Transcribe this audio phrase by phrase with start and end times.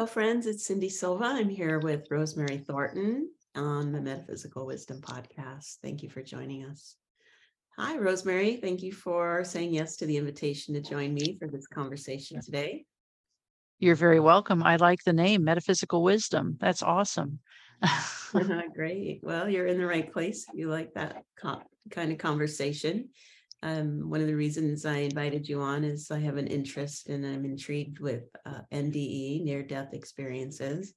[0.00, 0.46] Hello, friends.
[0.46, 1.26] It's Cyndi Silva.
[1.26, 5.76] I'm here with Rosemary Thornton on the Metaphysical Wisdom Podcast.
[5.82, 6.96] Thank you for joining us.
[7.76, 8.56] Hi, Rosemary.
[8.56, 12.86] Thank you for saying yes to the invitation to join me for this conversation today.
[13.78, 14.62] You're very welcome.
[14.62, 16.56] I like the name Metaphysical Wisdom.
[16.58, 17.40] That's awesome.
[18.74, 19.20] Great.
[19.22, 20.46] Well, you're in the right place.
[20.54, 23.10] You like that co- kind of conversation.
[23.62, 27.26] Um, one of the reasons I invited you on is I have an interest and
[27.26, 30.94] I'm intrigued with uh, NDE, near death experiences.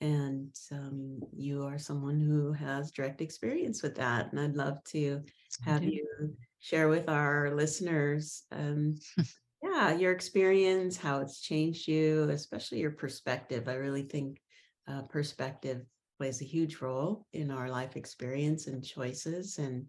[0.00, 4.32] And um, you are someone who has direct experience with that.
[4.32, 5.22] And I'd love to
[5.62, 8.96] have you share with our listeners, um,
[9.62, 13.68] yeah, your experience, how it's changed you, especially your perspective.
[13.68, 14.40] I really think
[14.88, 15.82] uh, perspective
[16.18, 19.58] plays a huge role in our life experience and choices.
[19.58, 19.86] And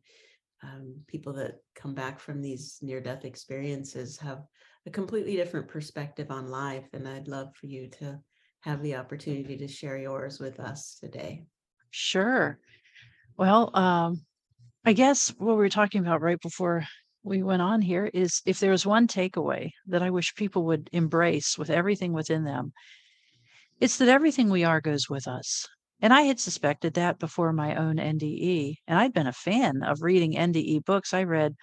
[0.63, 4.43] um, people that come back from these near death experiences have
[4.85, 6.87] a completely different perspective on life.
[6.93, 8.19] And I'd love for you to
[8.61, 11.45] have the opportunity to share yours with us today.
[11.89, 12.59] Sure.
[13.37, 14.21] Well, um,
[14.85, 16.83] I guess what we were talking about right before
[17.23, 20.89] we went on here is if there was one takeaway that I wish people would
[20.91, 22.73] embrace with everything within them,
[23.79, 25.67] it's that everything we are goes with us.
[26.01, 28.77] And I had suspected that before my own NDE.
[28.87, 31.13] And I'd been a fan of reading NDE books.
[31.13, 31.55] I read,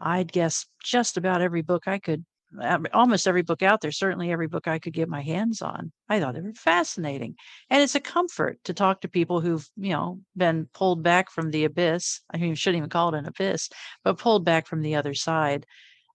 [0.00, 2.24] I'd guess, just about every book I could,
[2.60, 5.92] um, almost every book out there, certainly every book I could get my hands on.
[6.08, 7.36] I thought they were fascinating.
[7.70, 11.50] And it's a comfort to talk to people who've, you know, been pulled back from
[11.50, 12.20] the abyss.
[12.32, 13.70] I mean, you shouldn't even call it an abyss,
[14.04, 15.66] but pulled back from the other side.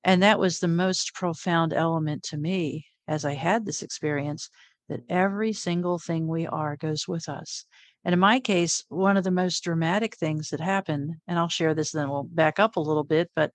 [0.04, 4.50] And that was the most profound element to me as I had this experience
[4.90, 7.66] that every single thing we are goes with us.
[8.04, 11.74] And in my case, one of the most dramatic things that happened, and I'll share
[11.74, 13.30] this, then we'll back up a little bit.
[13.36, 13.52] But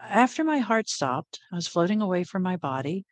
[0.00, 3.04] after my heart stopped, I was floating away from my body.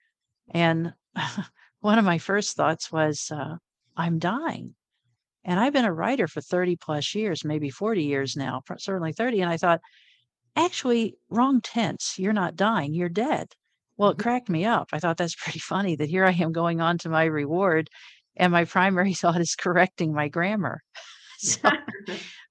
[0.50, 0.94] And
[1.80, 3.56] one of my first thoughts was, uh,
[3.96, 4.74] I'm dying.
[5.44, 9.42] And I've been a writer for 30 plus years, maybe 40 years now, certainly 30.
[9.42, 9.80] And I thought,
[10.56, 12.18] actually, wrong tense.
[12.18, 13.48] You're not dying, you're dead.
[13.96, 14.22] Well, it mm-hmm.
[14.22, 14.88] cracked me up.
[14.92, 17.90] I thought that's pretty funny that here I am going on to my reward,
[18.36, 20.82] and my primary thought is correcting my grammar.
[21.38, 21.68] so,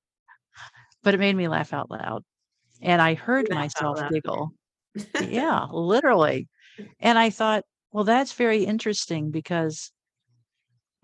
[1.03, 2.23] but it made me laugh out loud.
[2.81, 4.51] And I heard myself giggle.
[5.21, 6.49] yeah, literally.
[6.99, 9.91] And I thought, well, that's very interesting because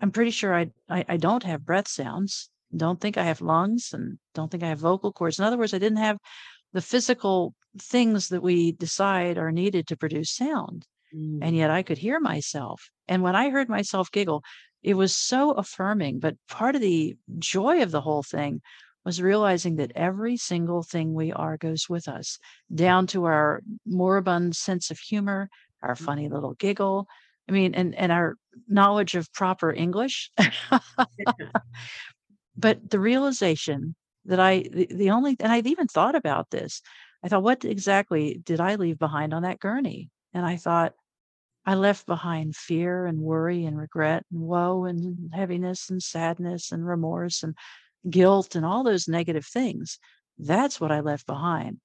[0.00, 2.50] I'm pretty sure I, I, I don't have breath sounds.
[2.76, 5.38] Don't think I have lungs and don't think I have vocal cords.
[5.38, 6.18] In other words, I didn't have
[6.72, 10.86] the physical things that we decide are needed to produce sound.
[11.14, 11.38] Mm.
[11.42, 12.90] And yet I could hear myself.
[13.08, 14.42] And when I heard myself giggle,
[14.82, 16.20] it was so affirming.
[16.20, 18.60] But part of the joy of the whole thing
[19.04, 22.38] was realizing that every single thing we are goes with us,
[22.74, 25.48] down to our moribund sense of humor,
[25.82, 26.34] our funny mm-hmm.
[26.34, 27.06] little giggle.
[27.48, 28.36] I mean, and, and our
[28.68, 30.30] knowledge of proper English.
[32.56, 33.94] but the realization
[34.26, 36.82] that I, the, the only, and I've even thought about this
[37.22, 40.10] I thought, what exactly did I leave behind on that gurney?
[40.32, 40.94] And I thought,
[41.66, 46.86] I left behind fear and worry and regret and woe and heaviness and sadness and
[46.86, 47.54] remorse and
[48.08, 49.98] guilt and all those negative things.
[50.38, 51.78] That's what I left behind.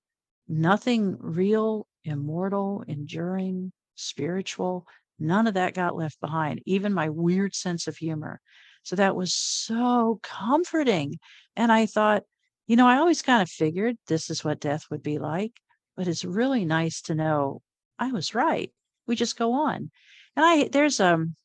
[0.47, 4.87] Nothing real, immortal, enduring, spiritual,
[5.19, 8.39] none of that got left behind, even my weird sense of humor.
[8.85, 11.17] So that was so comforting.
[11.55, 12.23] And I thought,
[12.67, 15.53] you know, I always kind of figured this is what death would be like,
[15.97, 17.61] but it's really nice to know
[17.97, 18.71] I was right.
[19.07, 19.89] We just go on.
[20.35, 21.35] And I there's um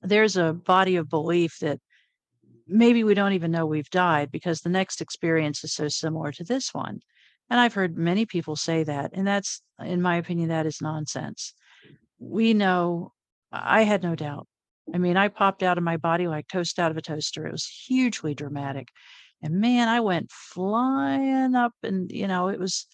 [0.00, 1.80] there's a body of belief that
[2.68, 6.44] maybe we don't even know we've died because the next experience is so similar to
[6.44, 7.00] this one.
[7.50, 11.52] And I've heard many people say that, and that's in my opinion that is nonsense.
[12.20, 13.12] We know
[13.50, 14.46] I had no doubt.
[14.92, 17.46] I mean, I popped out of my body like toast out of a toaster.
[17.46, 18.88] It was hugely dramatic.
[19.42, 22.86] And man, I went flying up and, you know, it was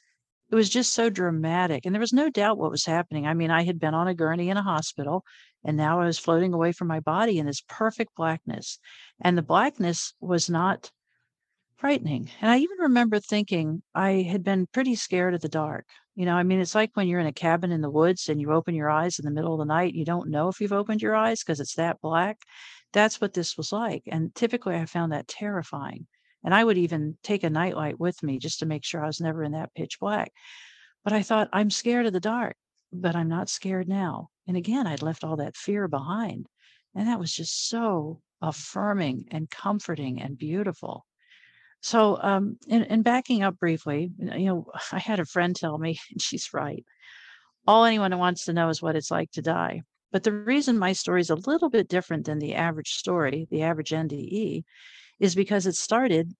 [0.50, 1.86] it was just so dramatic.
[1.86, 3.26] And there was no doubt what was happening.
[3.26, 5.24] I mean, I had been on a gurney in a hospital
[5.64, 8.78] and now I was floating away from my body in this perfect blackness.
[9.20, 10.90] And the blackness was not
[11.80, 12.30] frightening.
[12.42, 15.86] And I even remember thinking I had been pretty scared of the dark.
[16.14, 18.38] You know, I mean, it's like when you're in a cabin in the woods and
[18.38, 20.74] you open your eyes in the middle of the night, you don't know if you've
[20.74, 22.38] opened your eyes because it's that black.
[22.92, 24.02] That's what this was like.
[24.08, 26.06] And typically I found that terrifying.
[26.44, 29.20] And I would even take a nightlight with me just to make sure I was
[29.20, 30.32] never in that pitch black.
[31.02, 32.56] But I thought, I'm scared of the dark,
[32.92, 34.28] but I'm not scared now.
[34.46, 36.46] And again, I'd left all that fear behind.
[36.94, 41.06] And that was just so affirming and comforting and beautiful.
[41.82, 45.98] So, um, in, in backing up briefly, you know, I had a friend tell me,
[46.10, 46.84] and she's right.
[47.66, 49.82] All anyone wants to know is what it's like to die.
[50.12, 53.62] But the reason my story is a little bit different than the average story, the
[53.62, 54.64] average NDE,
[55.20, 56.34] is because it started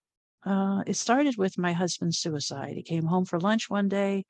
[0.45, 2.75] uh, it started with my husband's suicide.
[2.75, 4.25] He came home for lunch one day,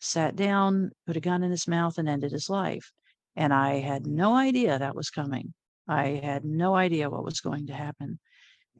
[0.00, 2.92] sat down, put a gun in his mouth, and ended his life.
[3.36, 5.54] And I had no idea that was coming.
[5.88, 8.18] I had no idea what was going to happen.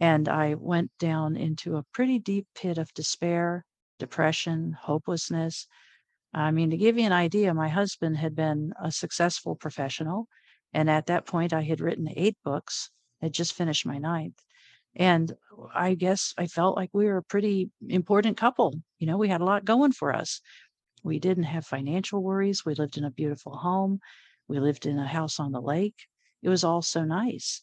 [0.00, 3.64] And I went down into a pretty deep pit of despair,
[3.98, 5.66] depression, hopelessness.
[6.32, 10.26] I mean, to give you an idea, my husband had been a successful professional.
[10.72, 12.90] And at that point, I had written eight books,
[13.22, 14.38] had just finished my ninth.
[14.96, 15.32] And
[15.74, 18.74] I guess I felt like we were a pretty important couple.
[18.98, 20.40] You know, we had a lot going for us.
[21.02, 22.64] We didn't have financial worries.
[22.64, 24.00] We lived in a beautiful home.
[24.48, 26.06] We lived in a house on the lake.
[26.42, 27.62] It was all so nice.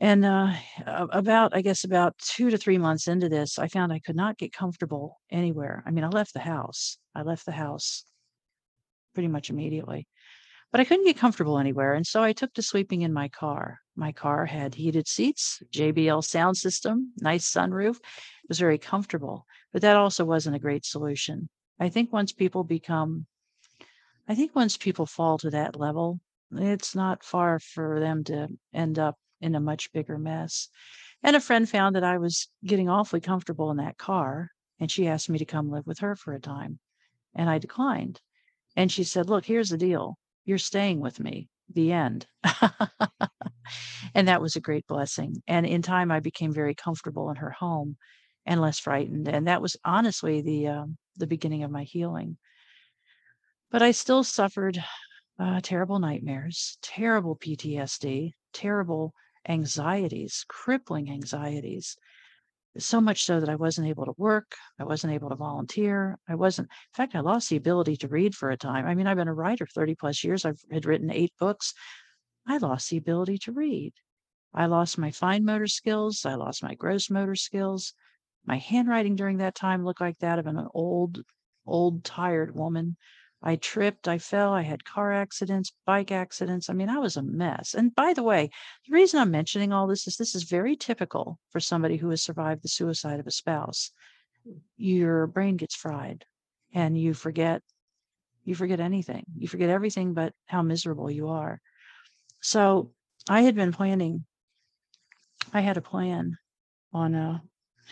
[0.00, 0.52] And uh,
[0.86, 4.38] about, I guess, about two to three months into this, I found I could not
[4.38, 5.84] get comfortable anywhere.
[5.86, 6.98] I mean, I left the house.
[7.14, 8.04] I left the house
[9.14, 10.08] pretty much immediately,
[10.72, 11.94] but I couldn't get comfortable anywhere.
[11.94, 13.78] And so I took to sleeping in my car.
[13.94, 17.96] My car had heated seats, JBL sound system, nice sunroof.
[17.96, 21.48] It was very comfortable, but that also wasn't a great solution.
[21.78, 23.26] I think once people become,
[24.28, 26.18] I think once people fall to that level,
[26.52, 30.68] it's not far for them to end up in a much bigger mess.
[31.22, 35.08] And a friend found that I was getting awfully comfortable in that car, and she
[35.08, 36.78] asked me to come live with her for a time.
[37.34, 38.20] And I declined.
[38.76, 41.48] And she said, Look, here's the deal you're staying with me.
[41.72, 42.26] The end.
[44.14, 45.42] and that was a great blessing.
[45.46, 47.96] And in time, I became very comfortable in her home
[48.44, 49.28] and less frightened.
[49.28, 52.36] And that was honestly the um, the beginning of my healing.
[53.70, 54.82] But I still suffered
[55.38, 59.14] uh, terrible nightmares, terrible PTSD, terrible
[59.48, 61.96] anxieties, crippling anxieties.
[62.76, 64.56] So much so that I wasn't able to work.
[64.80, 66.18] I wasn't able to volunteer.
[66.28, 68.86] I wasn't, in fact, I lost the ability to read for a time.
[68.86, 70.44] I mean, I've been a writer 30 plus years.
[70.44, 71.72] I've had written eight books.
[72.46, 73.92] I lost the ability to read.
[74.52, 76.24] I lost my fine motor skills.
[76.26, 77.94] I lost my gross motor skills.
[78.44, 81.22] My handwriting during that time looked like that of an old,
[81.66, 82.96] old, tired woman.
[83.46, 86.70] I tripped, I fell, I had car accidents, bike accidents.
[86.70, 87.74] I mean, I was a mess.
[87.74, 88.50] And by the way,
[88.88, 92.22] the reason I'm mentioning all this is this is very typical for somebody who has
[92.22, 93.90] survived the suicide of a spouse.
[94.78, 96.24] Your brain gets fried
[96.72, 97.62] and you forget
[98.46, 99.24] you forget anything.
[99.38, 101.60] You forget everything but how miserable you are.
[102.42, 102.92] So,
[103.28, 104.24] I had been planning
[105.52, 106.38] I had a plan
[106.92, 107.38] on uh,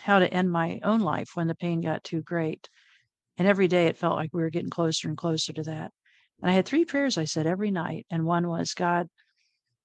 [0.01, 2.69] how to end my own life when the pain got too great.
[3.37, 5.91] And every day it felt like we were getting closer and closer to that.
[6.41, 8.05] And I had three prayers I said every night.
[8.11, 9.07] And one was, God,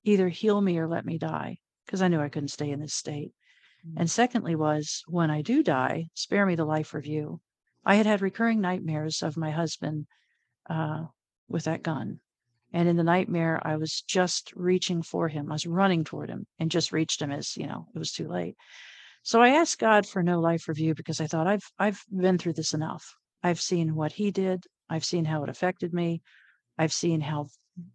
[0.05, 2.95] either heal me or let me die, because I knew I couldn't stay in this
[2.95, 3.33] state.
[3.87, 4.00] Mm-hmm.
[4.00, 7.41] And secondly, was when I do die, spare me the life review.
[7.85, 10.06] I had had recurring nightmares of my husband
[10.69, 11.05] uh,
[11.49, 12.21] with that gun.
[12.73, 15.51] And in the nightmare, I was just reaching for him.
[15.51, 18.29] I was running toward him and just reached him as, you know, it was too
[18.29, 18.56] late.
[19.23, 22.55] So I asked God for no life review because I thought I've I've been through
[22.55, 23.17] this enough.
[23.43, 24.64] I've seen what he did.
[24.88, 26.23] I've seen how it affected me.
[26.76, 27.49] I've seen how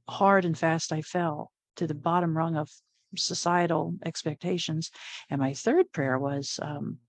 [0.08, 2.70] hard and fast I fell to the bottom rung of
[3.16, 4.92] societal expectations.
[5.30, 7.00] And my third prayer was um,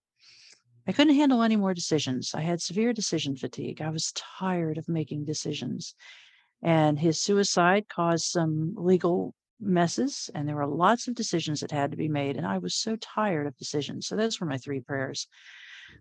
[0.86, 2.32] I couldn't handle any more decisions.
[2.34, 3.80] I had severe decision fatigue.
[3.80, 5.94] I was tired of making decisions.
[6.62, 11.90] And his suicide caused some legal messes, and there were lots of decisions that had
[11.90, 12.36] to be made.
[12.36, 14.06] And I was so tired of decisions.
[14.06, 15.26] So those were my three prayers.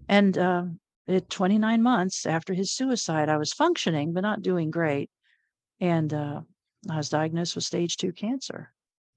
[0.07, 0.63] And uh,
[1.07, 5.09] at 29 months after his suicide, I was functioning, but not doing great.
[5.79, 6.41] And uh,
[6.89, 8.71] I was diagnosed with stage two cancer.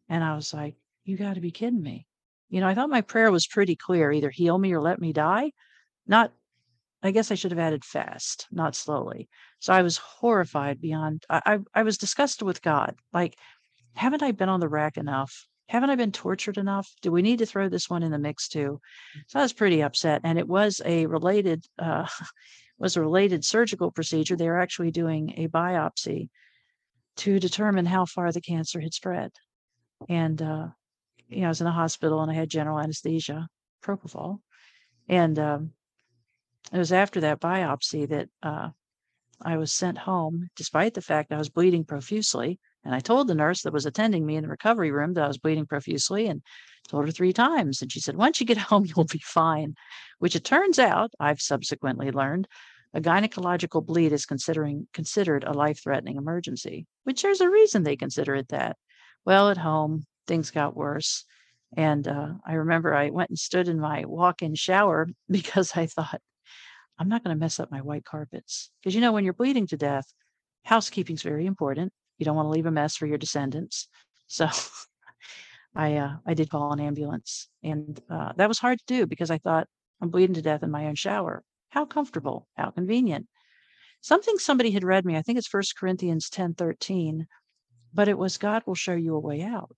[0.09, 0.75] And I was like,
[1.05, 2.07] you got to be kidding me.
[2.49, 5.13] You know, I thought my prayer was pretty clear either heal me or let me
[5.13, 5.53] die.
[6.07, 6.33] Not,
[7.03, 9.29] I guess I should have added fast, not slowly.
[9.59, 12.95] So I was horrified beyond, I, I, I was disgusted with God.
[13.13, 13.37] Like,
[13.95, 15.47] haven't I been on the rack enough?
[15.69, 16.89] Haven't I been tortured enough?
[17.03, 18.81] Do we need to throw this one in the mix too?
[19.27, 20.21] So I was pretty upset.
[20.25, 22.07] And it was a related, uh,
[22.79, 24.37] was a related surgical procedure.
[24.37, 26.29] They were actually doing a biopsy
[27.17, 29.33] to determine how far the cancer had spread.
[30.09, 30.69] And, uh,
[31.29, 33.49] you know, I was in the hospital and I had general anesthesia,
[33.83, 34.41] propofol.
[35.09, 35.73] And um,
[36.73, 38.71] it was after that biopsy that uh,
[39.43, 42.59] I was sent home, despite the fact I was bleeding profusely.
[42.87, 45.27] And I told the nurse that was attending me in the recovery room that I
[45.27, 46.41] was bleeding profusely and
[46.87, 47.83] told her three times.
[47.83, 49.75] And she said, Once you get home, you'll be fine,
[50.21, 52.47] which it turns out, I've subsequently learned,
[52.95, 58.37] a gynecological bleed is considering considered a life-threatening emergency, which there's a reason they consider
[58.37, 58.77] it that.
[59.25, 61.25] Well, at home, things got worse.
[61.77, 66.21] And uh, I remember I went and stood in my walk-in shower because I thought,
[66.99, 68.71] I'm not going to mess up my white carpets.
[68.81, 70.07] Because you know, when you're bleeding to death,
[70.65, 73.89] housekeeping's very important You don't want to leave a mess for your descendants.
[74.27, 74.49] So
[75.75, 79.31] I uh, I did call an ambulance, and uh, that was hard to do because
[79.31, 79.69] I thought
[80.01, 81.43] I'm bleeding to death in my own shower.
[81.71, 83.27] How comfortable, how convenient.
[84.01, 87.27] Something somebody had read me, I think it's First Corinthians 10 13,
[87.93, 89.75] but it was God will show you a way out.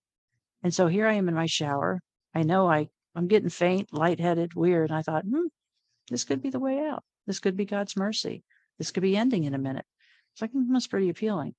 [0.63, 2.01] And so here I am in my shower.
[2.35, 4.91] I know I, I'm getting faint, lightheaded, weird.
[4.91, 5.47] And I thought, hmm,
[6.11, 7.05] this could be the way out.
[7.27, 8.43] This could be God's mercy.
[8.79, 9.87] This could be ending in a minute.
[10.33, 11.55] It's like, that's pretty appealing.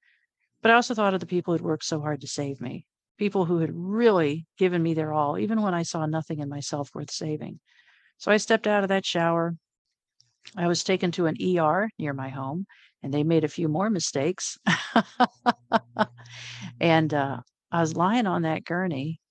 [0.61, 2.85] But I also thought of the people who'd worked so hard to save me,
[3.17, 6.89] people who had really given me their all, even when I saw nothing in myself
[6.93, 7.59] worth saving.
[8.17, 9.55] So I stepped out of that shower.
[10.57, 12.65] I was taken to an ER near my home,
[13.01, 14.57] and they made a few more mistakes.
[16.81, 17.37] and uh,
[17.71, 19.21] I was lying on that gurney,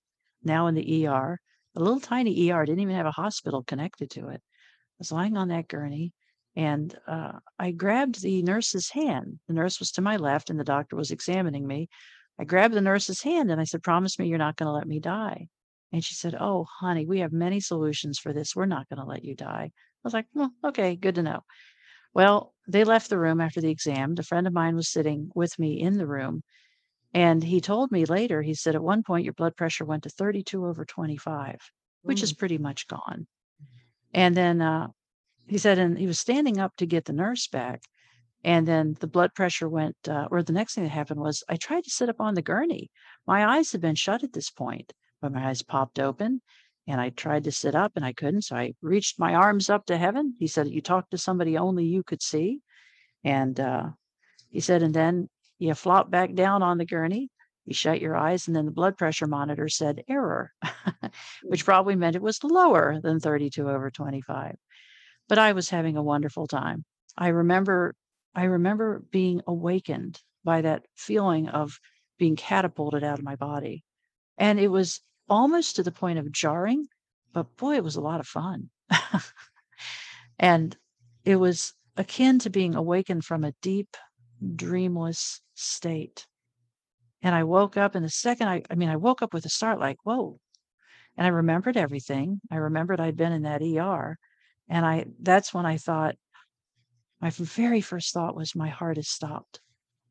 [0.42, 1.38] now in the ER.
[1.76, 4.40] A little tiny ER didn't even have a hospital connected to it.
[4.40, 6.12] I was lying on that gurney,
[6.58, 9.38] and uh, I grabbed the nurse's hand.
[9.46, 11.88] The nurse was to my left, and the doctor was examining me.
[12.36, 14.86] I grabbed the nurse's hand and I said, Promise me you're not going to let
[14.88, 15.46] me die.
[15.92, 18.56] And she said, Oh, honey, we have many solutions for this.
[18.56, 19.70] We're not going to let you die.
[19.70, 19.72] I
[20.02, 21.44] was like, Well, okay, good to know.
[22.12, 24.16] Well, they left the room after the exam.
[24.18, 26.42] A friend of mine was sitting with me in the room.
[27.14, 30.10] And he told me later, he said, at one point, your blood pressure went to
[30.10, 31.56] 32 over 25,
[32.02, 32.38] which is Mm.
[32.38, 33.28] pretty much gone.
[34.12, 34.88] And then uh,
[35.48, 37.82] he said, and he was standing up to get the nurse back.
[38.44, 41.56] And then the blood pressure went, uh, or the next thing that happened was I
[41.56, 42.90] tried to sit up on the gurney.
[43.26, 46.40] My eyes had been shut at this point, but my eyes popped open
[46.86, 48.42] and I tried to sit up and I couldn't.
[48.42, 50.34] So I reached my arms up to heaven.
[50.38, 52.60] He said, You talked to somebody only you could see.
[53.24, 53.88] And uh,
[54.50, 55.28] he said, And then
[55.58, 57.30] you flop back down on the gurney.
[57.64, 60.52] You shut your eyes, and then the blood pressure monitor said error,
[61.42, 64.56] which probably meant it was lower than 32 over 25
[65.28, 66.84] but I was having a wonderful time.
[67.16, 67.94] I remember
[68.34, 71.80] I remember being awakened by that feeling of
[72.18, 73.84] being catapulted out of my body.
[74.36, 76.86] And it was almost to the point of jarring,
[77.32, 78.70] but boy, it was a lot of fun.
[80.38, 80.76] and
[81.24, 83.96] it was akin to being awakened from a deep,
[84.54, 86.26] dreamless state.
[87.22, 89.50] And I woke up, and the second I, I mean, I woke up with a
[89.50, 90.38] start like, whoa.
[91.16, 92.40] And I remembered everything.
[92.50, 94.16] I remembered I'd been in that ER.
[94.68, 96.16] And I that's when I thought
[97.20, 99.60] my very first thought was my heart has stopped.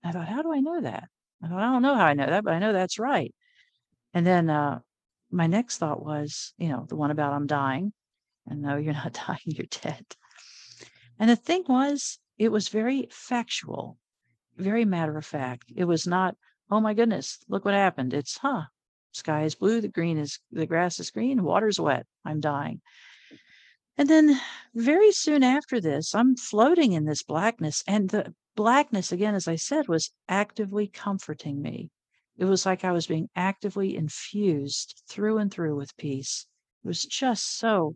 [0.04, 1.08] I thought, how do I know that?
[1.42, 3.34] I thought, I don't know how I know that, but I know that's right.
[4.14, 4.80] And then uh,
[5.32, 7.94] my next thought was, you know, the one about I'm dying.
[8.46, 10.06] And no, you're not dying, you're dead.
[11.20, 13.98] And the thing was, it was very factual,
[14.58, 15.72] very matter of fact.
[15.76, 16.36] It was not,
[16.70, 18.14] oh my goodness, look what happened.
[18.14, 18.64] It's, huh,
[19.12, 22.82] sky is blue, the green is, the grass is green, water's wet, I'm dying.
[24.00, 24.40] And then
[24.76, 27.84] very soon after this, I'm floating in this blackness.
[27.88, 31.90] And the blackness, again, as I said, was actively comforting me.
[32.38, 36.46] It was like I was being actively infused through and through with peace.
[36.84, 37.96] It was just so,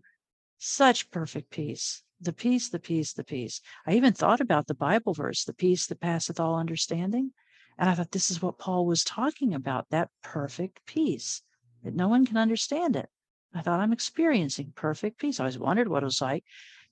[0.57, 2.01] such perfect peace.
[2.19, 3.61] The peace, the peace, the peace.
[3.85, 7.33] I even thought about the Bible verse, the peace that passeth all understanding.
[7.77, 11.43] And I thought this is what Paul was talking about that perfect peace,
[11.83, 13.09] that no one can understand it.
[13.53, 15.39] I thought I'm experiencing perfect peace.
[15.39, 16.43] I always wondered what it was like.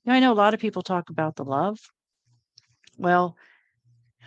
[0.03, 1.79] You know, I know a lot of people talk about the love.
[2.97, 3.37] Well,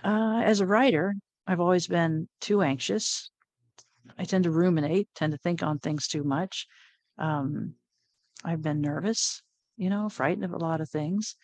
[0.03, 1.15] uh, as a writer,
[1.47, 3.31] I've always been too anxious.
[4.19, 6.67] I tend to ruminate, tend to think on things too much.
[7.19, 7.75] Um,
[8.45, 9.43] I've been nervous,
[9.77, 11.37] you know, frightened of a lot of things.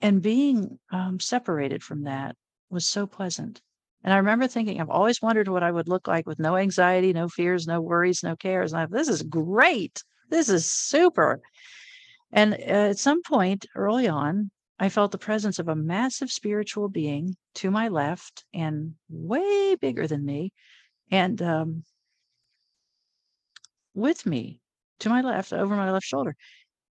[0.00, 2.36] And being um, separated from that
[2.70, 3.60] was so pleasant.
[4.06, 7.12] And I remember thinking, I've always wondered what I would look like with no anxiety,
[7.12, 8.72] no fears, no worries, no cares.
[8.72, 10.00] And I, this is great.
[10.30, 11.40] This is super.
[12.30, 16.88] And uh, at some point early on, I felt the presence of a massive spiritual
[16.88, 20.52] being to my left and way bigger than me,
[21.10, 21.82] and um,
[23.92, 24.60] with me
[25.00, 26.36] to my left, over my left shoulder.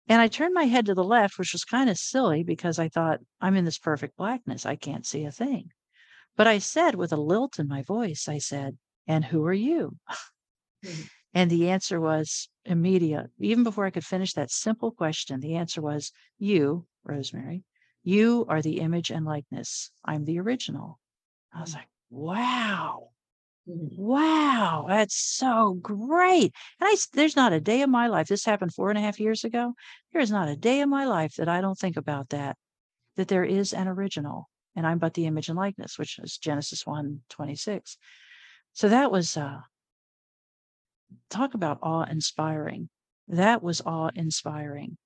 [0.09, 2.89] And I turned my head to the left, which was kind of silly because I
[2.89, 4.65] thought, I'm in this perfect blackness.
[4.65, 5.71] I can't see a thing.
[6.37, 8.77] But I said with a lilt in my voice, I said,
[9.07, 9.97] And who are you?
[10.83, 11.09] Mhm.
[11.33, 13.31] And the answer was immediate.
[13.39, 17.63] Even before I could finish that simple question, the answer was, You, Rosemary,
[18.03, 19.91] you are the image and likeness.
[20.05, 20.99] I'm the original.
[21.53, 21.75] I was Mm.
[21.75, 23.11] like, Wow.
[23.67, 23.97] Mhm.
[23.97, 26.53] Wow, that's so great.
[26.79, 29.19] And I, there's not a day of my life, this happened four and a half
[29.19, 29.75] years ago.
[30.13, 32.57] There is not a day of my life that I don't think about that,
[33.17, 36.85] that there is an original and I'm but the image and likeness, which is Genesis
[36.85, 37.97] 1 26.
[38.73, 39.59] So that was, uh,
[41.29, 42.89] talk about awe inspiring.
[43.27, 44.97] That was awe inspiring.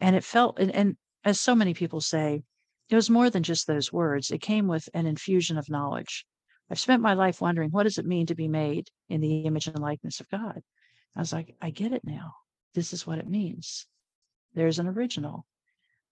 [0.00, 2.42] And it felt, and, and as so many people say,
[2.90, 4.30] it was more than just those words.
[4.30, 6.26] It came with an infusion of knowledge.
[6.70, 9.66] I've spent my life wondering what does it mean to be made in the image
[9.66, 10.62] and likeness of God?
[11.16, 12.34] I was like, I get it now.
[12.74, 13.86] This is what it means.
[14.54, 15.46] There's an original.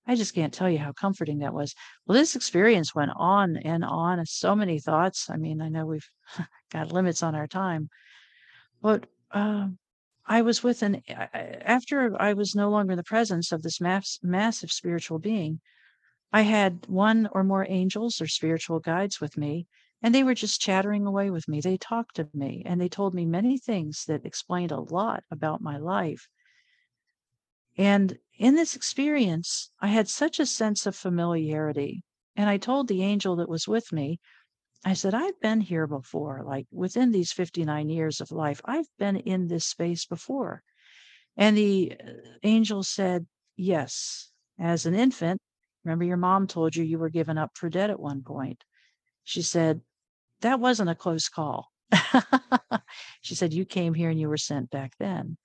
[0.06, 1.74] I just can't tell you how comforting that was.
[2.06, 5.30] Well, this experience went on and on, and so many thoughts.
[5.30, 6.08] I mean, I know we've
[6.72, 7.88] got limits on our time,
[8.80, 9.78] but um,
[10.26, 14.18] I was with an after I was no longer in the presence of this mass,
[14.22, 15.60] massive spiritual being.
[16.32, 19.66] I had one or more angels or spiritual guides with me,
[20.02, 21.60] and they were just chattering away with me.
[21.60, 25.60] They talked to me and they told me many things that explained a lot about
[25.60, 26.28] my life.
[27.76, 32.02] And in this experience, I had such a sense of familiarity.
[32.34, 34.18] And I told the angel that was with me,
[34.84, 39.14] I said, I've been here before, like within these 59 years of life, I've been
[39.14, 40.64] in this space before.
[41.36, 42.10] And the uh,
[42.42, 45.40] angel said, Yes, as an infant,
[45.84, 48.64] remember your mom told you you were given up for dead at one point.
[49.22, 49.82] She said,
[50.40, 51.68] That wasn't a close call.
[53.20, 55.36] she said, You came here and you were sent back then.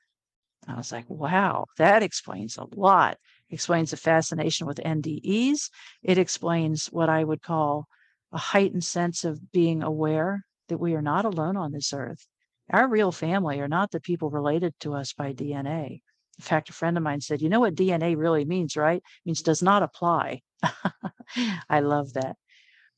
[0.68, 3.18] I was like, wow, that explains a lot.
[3.50, 5.70] explains the fascination with NDEs.
[6.04, 7.88] It explains what I would call
[8.34, 12.28] a heightened sense of being aware that we are not alone on this earth.
[12.70, 16.02] Our real family are not the people related to us by DNA.
[16.38, 18.98] In fact, a friend of mine said, You know what DNA really means, right?
[18.98, 20.42] It means does not apply.
[21.70, 22.36] I love that.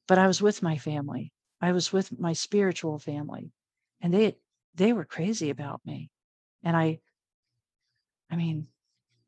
[0.07, 1.31] But I was with my family.
[1.61, 3.51] I was with my spiritual family.
[4.01, 4.38] And they
[4.73, 6.09] they were crazy about me.
[6.63, 6.99] And I
[8.29, 8.67] I mean,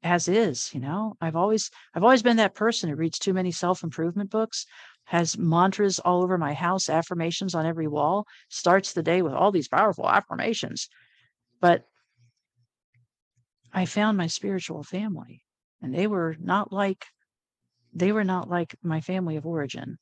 [0.04, 3.52] as is, you know, I've always I've always been that person who reads too many
[3.52, 4.66] self-improvement books,
[5.06, 9.52] has mantras all over my house, affirmations on every wall, starts the day with all
[9.52, 10.90] these powerful affirmations.
[11.60, 11.86] But
[13.74, 15.44] I found my spiritual family
[15.82, 17.06] and they were not like
[17.94, 19.98] they were not like my family of origin.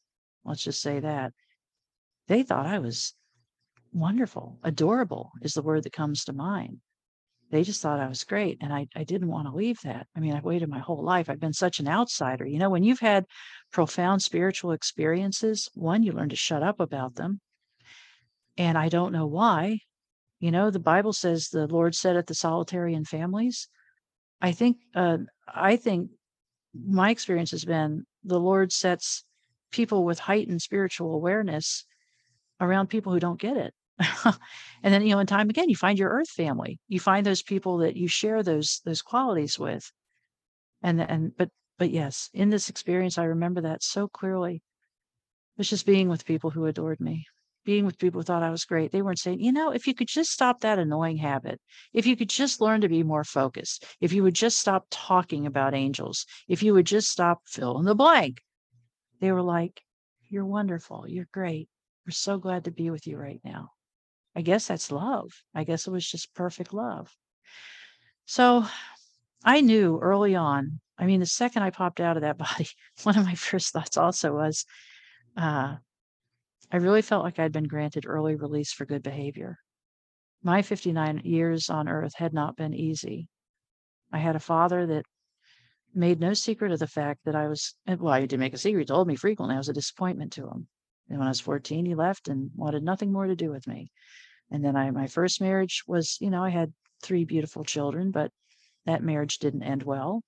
[0.45, 1.34] Let's just say that.
[2.28, 3.15] They thought I was
[3.91, 6.80] wonderful, adorable is the word that comes to mind
[7.52, 8.60] they just thought I was great.
[8.62, 10.08] And I, I didn't want to leave that.
[10.16, 11.30] I mean, I've waited my whole life.
[11.30, 12.46] I've been such an outsider.
[12.46, 13.26] You know, when you've had
[13.72, 17.40] profound spiritual experiences, one, you learn to shut up about them.
[18.58, 19.80] And I don't know why.
[20.40, 23.68] You know, the Bible says the Lord said at the solitary families.
[24.42, 26.12] I think, uh, I think
[26.74, 29.24] my experience has been the Lord sets
[29.72, 31.86] people with heightened spiritual awareness
[32.62, 33.74] around people who don't get it.
[34.26, 36.80] and then you know in time again you find your earth family.
[36.88, 39.92] You find those people that you share those those qualities with.
[40.82, 44.56] And and but but yes in this experience i remember that so clearly.
[44.56, 47.26] It was just being with people who adored me
[47.66, 48.92] being with people who thought i was great.
[48.92, 51.60] They weren't saying you know if you could just stop that annoying habit
[51.94, 55.46] if you could just learn to be more focused if you would just stop talking
[55.46, 58.42] about angels if you would just stop fill in the blank.
[59.20, 59.82] They were like
[60.30, 61.06] you're wonderful.
[61.08, 61.68] You're great.
[62.06, 63.72] We're so glad to be with you right now
[64.36, 65.32] I guess that's love.
[65.54, 67.15] I guess it was just perfect love.
[68.26, 68.65] So
[69.44, 72.68] I knew early on, I mean, the second I popped out of that body,
[73.04, 74.65] one of my first thoughts also was
[75.38, 75.76] uh,
[76.72, 79.58] I really felt like I'd been granted early release for good behavior.
[80.44, 83.28] My 59 years on earth had not been easy.
[84.12, 85.06] I had a father that
[85.94, 88.82] made no secret of the fact that I was, well, he didn't make a secret.
[88.82, 90.68] He told me frequently I was a disappointment to him.
[91.10, 93.91] And when I was 14, he left and wanted nothing more to do with me.
[94.52, 98.32] And then I my first marriage was, you know, I had three beautiful children, but
[98.86, 100.24] that marriage didn't end well.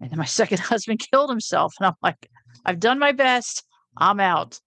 [0.00, 1.74] And then my second husband killed himself.
[1.78, 2.28] And I'm like,
[2.64, 3.64] I've done my best.
[3.96, 4.60] I'm out.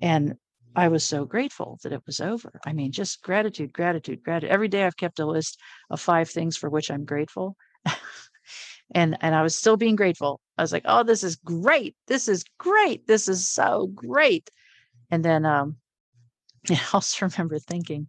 [0.00, 0.36] And
[0.76, 2.60] I was so grateful that it was over.
[2.64, 4.50] I mean, just gratitude, gratitude, gratitude.
[4.50, 5.58] Every day I've kept a list
[5.90, 7.56] of five things for which I'm grateful.
[8.94, 10.40] And and I was still being grateful.
[10.56, 11.96] I was like, "Oh, this is great.
[12.06, 13.06] This is great.
[13.06, 14.50] This is so great."
[15.10, 15.76] And then um
[16.70, 18.08] I also remember thinking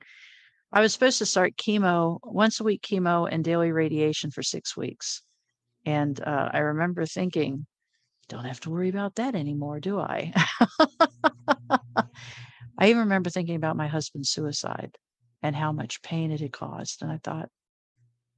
[0.72, 4.78] I was supposed to start chemo once a week chemo and daily radiation for six
[4.78, 5.24] weeks.
[5.86, 7.65] And uh, I remember thinking,
[8.28, 10.32] don't have to worry about that anymore, do I?
[12.78, 14.96] I even remember thinking about my husband's suicide
[15.42, 17.02] and how much pain it had caused.
[17.02, 17.50] And I thought,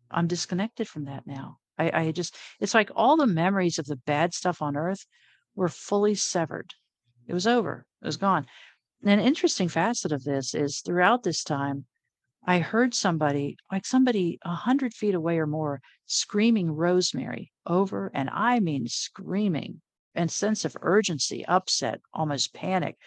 [0.10, 1.58] I'm disconnected from that now.
[1.78, 5.06] I, I just, it's like all the memories of the bad stuff on earth
[5.56, 6.74] were fully severed.
[7.28, 8.46] It was over, it was gone
[9.04, 11.86] an interesting facet of this is throughout this time,
[12.46, 18.30] I heard somebody, like somebody a hundred feet away or more, screaming rosemary over, and
[18.32, 19.82] I mean screaming
[20.16, 22.98] and sense of urgency, upset, almost panic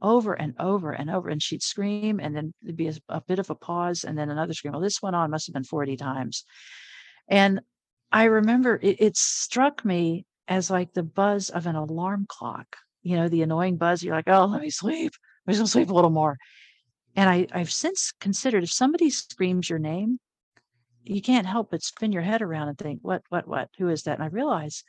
[0.00, 1.28] over and over and over.
[1.28, 4.30] And she'd scream, and then there'd be a, a bit of a pause, and then
[4.30, 4.72] another scream.
[4.72, 6.44] Well, this went on, must have been 40 times.
[7.28, 7.60] And
[8.10, 13.16] I remember it, it struck me as like the buzz of an alarm clock, you
[13.16, 14.02] know, the annoying buzz.
[14.02, 15.12] You're like, oh, let me sleep
[15.48, 16.36] I was gonna sleep a little more.
[17.16, 20.20] And I, I've since considered if somebody screams your name,
[21.04, 23.70] you can't help but spin your head around and think, what, what, what?
[23.78, 24.16] Who is that?
[24.16, 24.84] And I realized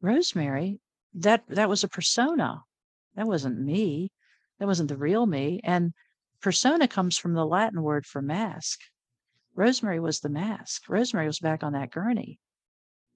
[0.00, 0.80] Rosemary,
[1.14, 2.62] that that was a persona.
[3.14, 4.10] That wasn't me.
[4.58, 5.60] That wasn't the real me.
[5.62, 5.92] And
[6.40, 8.80] persona comes from the Latin word for mask.
[9.56, 10.88] Rosemary was the mask.
[10.88, 12.38] Rosemary was back on that gurney.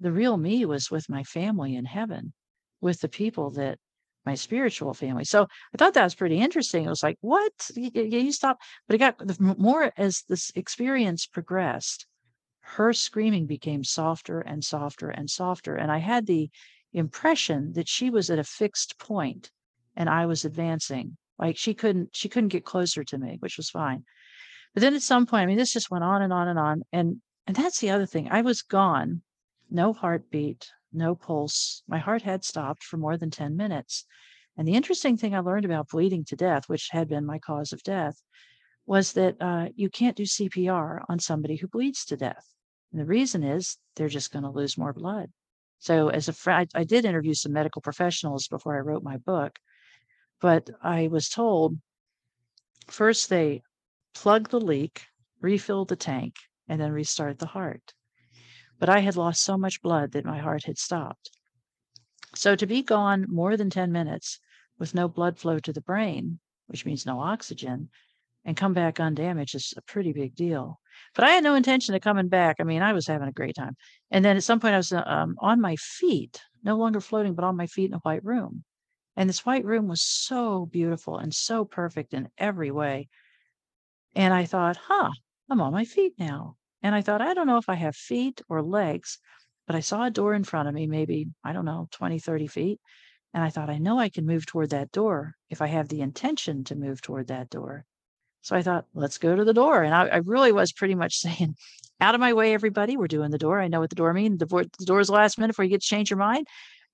[0.00, 2.33] The real me was with my family in heaven,
[2.81, 3.79] with the people that
[4.24, 5.24] my spiritual family.
[5.24, 6.85] So I thought that was pretty interesting.
[6.85, 7.53] It was like, what?
[7.74, 8.59] You, you stop.
[8.87, 12.07] But it got more as this experience progressed,
[12.61, 15.76] her screaming became softer and softer and softer.
[15.76, 16.50] And I had the
[16.92, 19.50] impression that she was at a fixed point
[19.96, 21.16] and I was advancing.
[21.38, 24.05] Like she couldn't, she couldn't get closer to me, which was fine.
[24.74, 26.83] But then at some point, I mean, this just went on and on and on.
[26.92, 28.28] And and that's the other thing.
[28.30, 29.22] I was gone,
[29.70, 31.83] no heartbeat, no pulse.
[31.88, 34.04] My heart had stopped for more than 10 minutes.
[34.56, 37.72] And the interesting thing I learned about bleeding to death, which had been my cause
[37.72, 38.20] of death,
[38.87, 42.46] was that uh, you can't do CPR on somebody who bleeds to death.
[42.92, 45.30] And the reason is they're just going to lose more blood.
[45.78, 49.59] So, as a friend, I did interview some medical professionals before I wrote my book,
[50.40, 51.78] but I was told
[52.88, 53.62] first they
[54.14, 55.03] plug the leak,
[55.40, 56.35] refill the tank,
[56.68, 57.94] and then restart the heart.
[58.79, 61.31] But I had lost so much blood that my heart had stopped.
[62.35, 64.38] So to be gone more than 10 minutes
[64.79, 67.90] with no blood flow to the brain, which means no oxygen,
[68.44, 70.81] and come back undamaged is a pretty big deal.
[71.14, 72.57] But I had no intention of coming back.
[72.59, 73.77] I mean, I was having a great time.
[74.11, 77.44] And then at some point, I was um, on my feet, no longer floating, but
[77.44, 78.64] on my feet in a white room.
[79.16, 83.09] And this white room was so beautiful and so perfect in every way.
[84.14, 85.11] And I thought, huh,
[85.49, 86.57] I'm on my feet now.
[86.83, 89.18] And I thought, I don't know if I have feet or legs,
[89.66, 92.46] but I saw a door in front of me, maybe, I don't know, 20, 30
[92.46, 92.81] feet.
[93.33, 96.01] And I thought, I know I can move toward that door if I have the
[96.01, 97.85] intention to move toward that door.
[98.42, 99.83] So I thought, let's go to the door.
[99.83, 101.55] And I, I really was pretty much saying,
[102.01, 102.96] out of my way, everybody.
[102.96, 103.61] We're doing the door.
[103.61, 104.38] I know what the door means.
[104.38, 106.46] The, door, the last minute before you get to change your mind.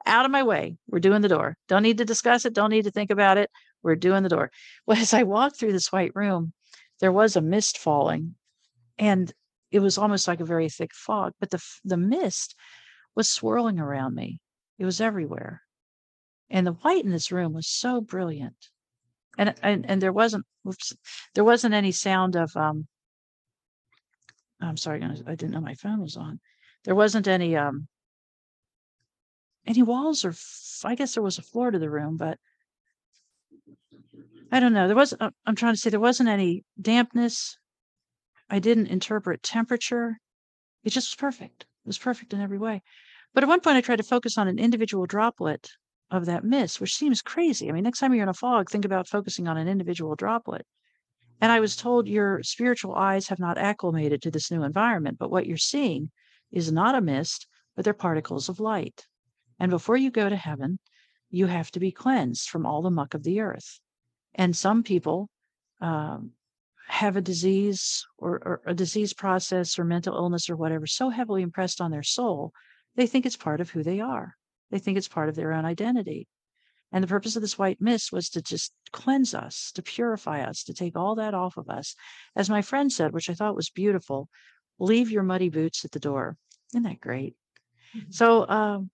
[0.05, 0.77] Out of my way.
[0.89, 1.57] We're doing the door.
[1.69, 2.53] Don't need to discuss it.
[2.53, 3.51] Don't need to think about it.
[3.83, 4.51] We're doing the door.
[4.87, 6.53] Well, as I walked through this white room,
[7.01, 8.35] there was a mist falling.
[8.99, 9.33] And
[9.71, 12.55] it was almost like a very thick fog, but the the mist
[13.15, 14.41] was swirling around me.
[14.79, 15.63] It was everywhere.
[16.49, 18.71] And the white in this room was so brilliant.
[19.37, 20.95] And and, and there wasn't oops,
[21.35, 22.87] there wasn't any sound of um
[24.61, 26.41] I'm sorry, I didn't know my phone was on.
[26.85, 27.89] There wasn't any um
[29.67, 30.35] any walls or
[30.85, 32.39] I guess there was a floor to the room, but
[34.53, 34.87] I don't know.
[34.87, 37.59] There was uh, I'm trying to say there wasn't any dampness
[38.49, 40.19] I didn't interpret temperature.
[40.85, 41.63] It just was perfect.
[41.63, 42.83] It was perfect in every way.
[43.35, 45.69] But at one point, I tried to focus on an individual droplet
[46.11, 47.69] of that mist, which seems crazy.
[47.69, 50.65] I mean, next time you're in a fog, think about focusing on an individual droplet.
[51.41, 55.31] And I was told your spiritual eyes have not acclimated to this new environment, but
[55.31, 56.11] what you're seeing
[56.53, 59.07] is not a mist, but they're particles of light.
[59.59, 60.79] And before you go to heaven,
[61.29, 63.81] you have to be cleansed from all the muck of the earth.
[64.37, 65.29] And some people
[65.81, 66.31] um,
[66.87, 71.43] have a disease or, or, a disease process or mental illness or whatever so heavily
[71.43, 72.53] impressed on their soul,
[72.95, 74.37] they think it's part of who they are.
[74.71, 76.29] They think it's part of their own identity.
[76.93, 80.63] And the purpose of this white mist was to just cleanse us, to purify us,
[80.65, 81.97] to take all that off of us.
[82.37, 84.29] As my friend said, which I thought was beautiful,
[84.79, 86.37] leave your muddy boots at the door.
[86.73, 87.35] Isn't that great?
[87.97, 88.11] Mm-hmm.
[88.11, 88.91] So, um,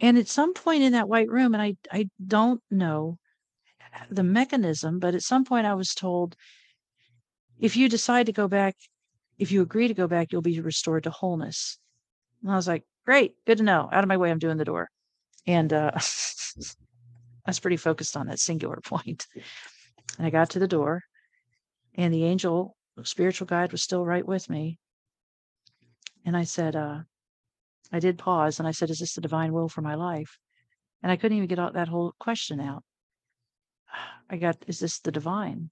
[0.00, 3.18] and at some point in that white room, and I, I don't know
[4.10, 6.36] the mechanism, but at some point I was told
[7.58, 8.76] if you decide to go back,
[9.38, 11.78] if you agree to go back, you'll be restored to wholeness.
[12.42, 13.88] And I was like, great, good to know.
[13.92, 14.88] Out of my way, I'm doing the door.
[15.46, 16.00] And uh, I
[17.46, 19.26] was pretty focused on that singular point.
[20.16, 21.02] And I got to the door,
[21.94, 24.78] and the angel, spiritual guide, was still right with me.
[26.24, 27.00] And I said, uh,
[27.92, 30.38] I did pause and I said, Is this the divine will for my life?
[31.02, 32.84] And I couldn't even get that whole question out.
[34.30, 35.70] I got, Is this the divine?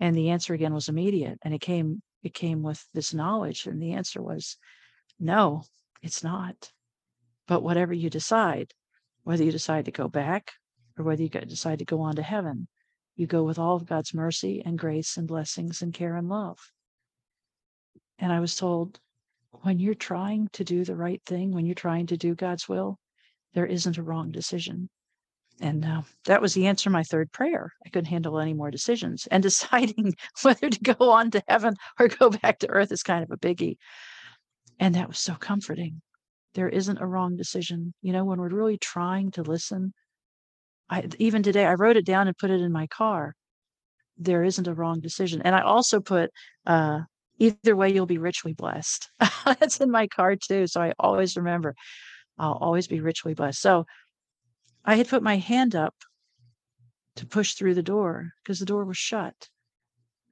[0.00, 1.38] And the answer again was immediate.
[1.42, 3.66] And it came, it came with this knowledge.
[3.66, 4.56] And the answer was,
[5.18, 5.64] no,
[6.02, 6.70] it's not.
[7.46, 8.72] But whatever you decide,
[9.24, 10.52] whether you decide to go back
[10.96, 12.68] or whether you decide to go on to heaven,
[13.16, 16.58] you go with all of God's mercy and grace and blessings and care and love.
[18.18, 19.00] And I was told,
[19.62, 22.98] when you're trying to do the right thing, when you're trying to do God's will,
[23.54, 24.88] there isn't a wrong decision.
[25.60, 27.72] And uh, that was the answer to my third prayer.
[27.84, 29.26] I couldn't handle any more decisions.
[29.30, 33.24] And deciding whether to go on to heaven or go back to earth is kind
[33.24, 33.76] of a biggie.
[34.78, 36.00] And that was so comforting.
[36.54, 37.92] There isn't a wrong decision.
[38.02, 39.92] You know, when we're really trying to listen,
[40.88, 43.34] I even today I wrote it down and put it in my car.
[44.16, 45.42] There isn't a wrong decision.
[45.42, 46.30] And I also put
[46.66, 47.00] uh
[47.38, 49.10] either way you'll be richly blessed.
[49.44, 50.66] That's in my car too.
[50.66, 51.74] So I always remember
[52.38, 53.60] I'll always be richly blessed.
[53.60, 53.84] So
[54.88, 55.94] I had put my hand up
[57.16, 59.50] to push through the door because the door was shut.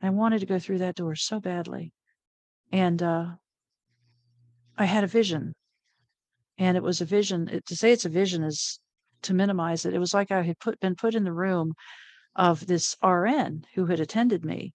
[0.00, 1.92] I wanted to go through that door so badly.
[2.72, 3.26] And uh
[4.78, 5.54] I had a vision.
[6.56, 7.50] And it was a vision.
[7.50, 8.80] It, to say it's a vision is
[9.24, 9.92] to minimize it.
[9.92, 11.74] It was like I had put been put in the room
[12.34, 14.72] of this RN who had attended me.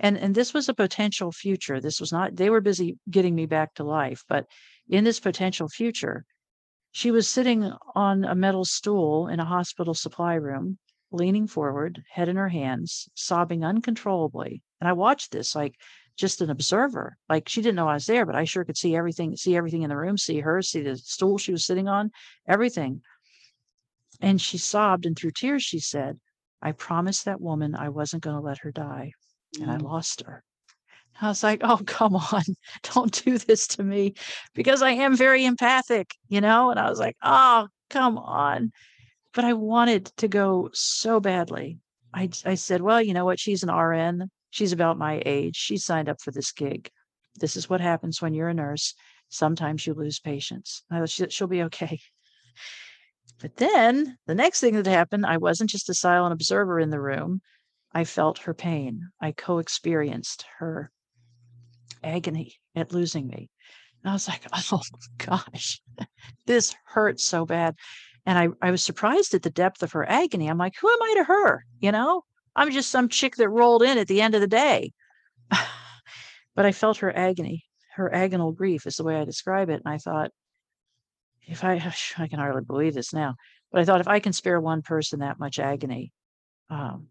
[0.00, 1.80] And and this was a potential future.
[1.80, 4.46] This was not they were busy getting me back to life, but
[4.88, 6.24] in this potential future,
[6.92, 10.78] she was sitting on a metal stool in a hospital supply room,
[11.12, 14.62] leaning forward, head in her hands, sobbing uncontrollably.
[14.80, 15.76] And I watched this like
[16.16, 17.16] just an observer.
[17.28, 19.82] Like she didn't know I was there, but I sure could see everything, see everything
[19.82, 22.10] in the room, see her, see the stool she was sitting on,
[22.46, 23.02] everything.
[24.20, 26.20] And she sobbed, and through tears, she said,
[26.60, 29.12] I promised that woman I wasn't going to let her die.
[29.60, 29.84] And I Mm.
[29.84, 30.44] lost her.
[31.20, 32.42] I was like, oh, come on,
[32.94, 34.14] don't do this to me
[34.54, 36.70] because I am very empathic, you know?
[36.70, 38.72] And I was like, oh, come on.
[39.32, 41.78] But I wanted to go so badly.
[42.12, 43.38] I, I said, well, you know what?
[43.38, 44.30] She's an RN.
[44.50, 45.56] She's about my age.
[45.56, 46.90] She signed up for this gig.
[47.36, 48.94] This is what happens when you're a nurse.
[49.28, 50.18] Sometimes you lose
[51.06, 52.00] "She- she'll be okay.
[53.40, 57.00] But then the next thing that happened, I wasn't just a silent observer in the
[57.00, 57.40] room.
[57.92, 59.10] I felt her pain.
[59.20, 60.90] I co experienced her
[62.02, 63.50] agony at losing me.
[64.02, 64.82] And I was like, oh
[65.18, 65.80] gosh,
[66.46, 67.76] this hurts so bad.
[68.26, 70.48] And I, I was surprised at the depth of her agony.
[70.48, 71.64] I'm like, who am I to her?
[71.80, 72.24] You know,
[72.54, 74.92] I'm just some chick that rolled in at the end of the day.
[76.54, 79.82] but I felt her agony, her agonal grief is the way I describe it.
[79.84, 80.30] And I thought,
[81.46, 81.74] if I,
[82.18, 83.36] I can hardly believe this now,
[83.72, 86.12] but I thought if I can spare one person that much agony,
[86.68, 87.08] um,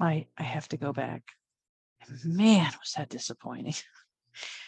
[0.00, 1.22] I, I have to go back.
[2.24, 3.74] Man, was that disappointing.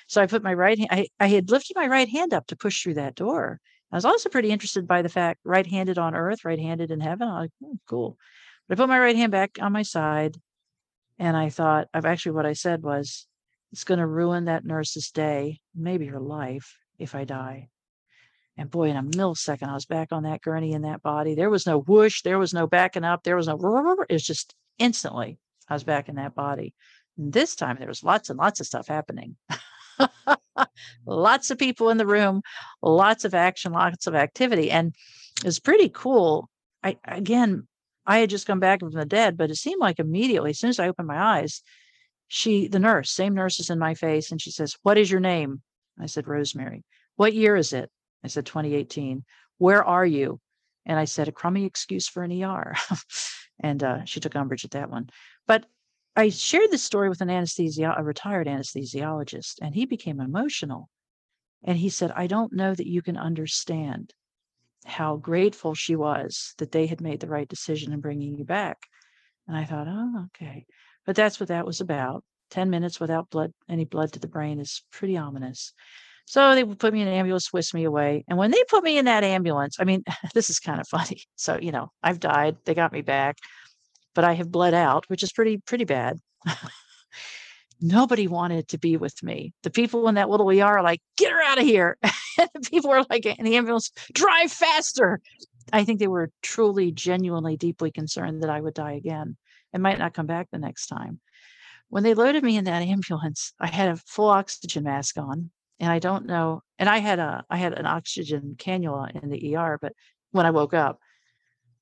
[0.06, 2.56] So I put my right hand, I, I had lifted my right hand up to
[2.56, 3.60] push through that door.
[3.92, 7.00] I was also pretty interested by the fact right handed on earth, right handed in
[7.00, 7.28] heaven.
[7.28, 8.18] I'm like, "Hmm, cool.
[8.68, 10.36] But I put my right hand back on my side
[11.18, 13.26] and I thought, I've actually, what I said was,
[13.72, 17.68] it's going to ruin that nurse's day, maybe her life, if I die.
[18.56, 21.34] And boy, in a millisecond, I was back on that gurney in that body.
[21.34, 23.56] There was no whoosh, there was no backing up, there was no,
[24.08, 26.74] it was just instantly, I was back in that body.
[27.18, 29.36] And this time there was lots and lots of stuff happening.
[31.06, 32.42] lots of people in the room,
[32.80, 34.70] lots of action, lots of activity.
[34.70, 34.94] And
[35.38, 36.48] it was pretty cool.
[36.82, 37.66] I again,
[38.06, 40.70] I had just come back from the dead, but it seemed like immediately, as soon
[40.70, 41.62] as I opened my eyes,
[42.28, 45.20] she, the nurse, same nurse is in my face, and she says, What is your
[45.20, 45.62] name?
[46.00, 46.84] I said, Rosemary.
[47.16, 47.90] What year is it?
[48.24, 49.24] I said, 2018.
[49.58, 50.40] Where are you?
[50.86, 52.74] And I said, a crummy excuse for an ER.
[53.60, 55.10] and uh, she took umbrage at that one.
[55.46, 55.66] But
[56.18, 60.88] I shared this story with an anesthesio- a retired anesthesiologist, and he became emotional.
[61.62, 64.14] And he said, I don't know that you can understand
[64.84, 68.78] how grateful she was that they had made the right decision in bringing you back.
[69.46, 70.66] And I thought, oh, okay.
[71.06, 72.24] But that's what that was about.
[72.50, 75.72] 10 minutes without blood, any blood to the brain is pretty ominous.
[76.26, 78.24] So they put me in an ambulance, whisk me away.
[78.26, 80.02] And when they put me in that ambulance, I mean,
[80.34, 81.22] this is kind of funny.
[81.36, 83.36] So, you know, I've died, they got me back,
[84.18, 86.18] but I have bled out, which is pretty, pretty bad.
[87.80, 89.52] Nobody wanted to be with me.
[89.62, 91.96] The people in that little ER are like, get her out of here.
[92.02, 95.20] and the people are like in the ambulance, drive faster.
[95.72, 99.36] I think they were truly, genuinely, deeply concerned that I would die again
[99.72, 101.20] and might not come back the next time.
[101.88, 105.92] When they loaded me in that ambulance, I had a full oxygen mask on and
[105.92, 106.64] I don't know.
[106.80, 109.92] And I had a I had an oxygen cannula in the ER, but
[110.32, 110.98] when I woke up,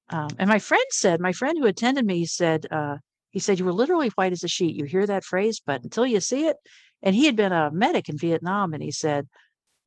[0.08, 2.96] um, and my friend said, my friend who attended me said, uh,
[3.30, 4.76] he said, you were literally white as a sheet.
[4.76, 6.56] You hear that phrase, but until you see it,
[7.02, 9.28] and he had been a medic in Vietnam, and he said,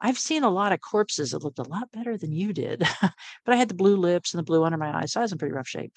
[0.02, 3.14] I've seen a lot of corpses that looked a lot better than you did, but
[3.54, 5.38] I had the blue lips and the blue under my eyes, so I was in
[5.38, 5.92] pretty rough shape.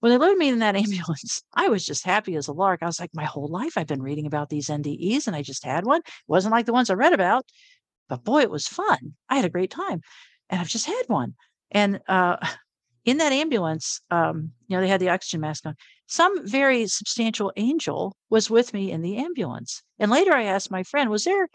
[0.00, 2.82] When they loaded me in that ambulance, I was just happy as a lark.
[2.82, 5.64] I was like, my whole life I've been reading about these NDEs, and I just
[5.64, 6.00] had one.
[6.00, 7.44] It wasn't like the ones I read about,
[8.08, 9.14] but boy, it was fun.
[9.28, 10.00] I had a great time,
[10.48, 11.34] and I've just had one.
[11.70, 12.36] And uh,
[13.04, 15.74] in that ambulance, um, you know, they had the oxygen mask on.
[16.06, 19.82] Some very substantial angel was with me in the ambulance.
[19.98, 21.48] And later I asked my friend, was there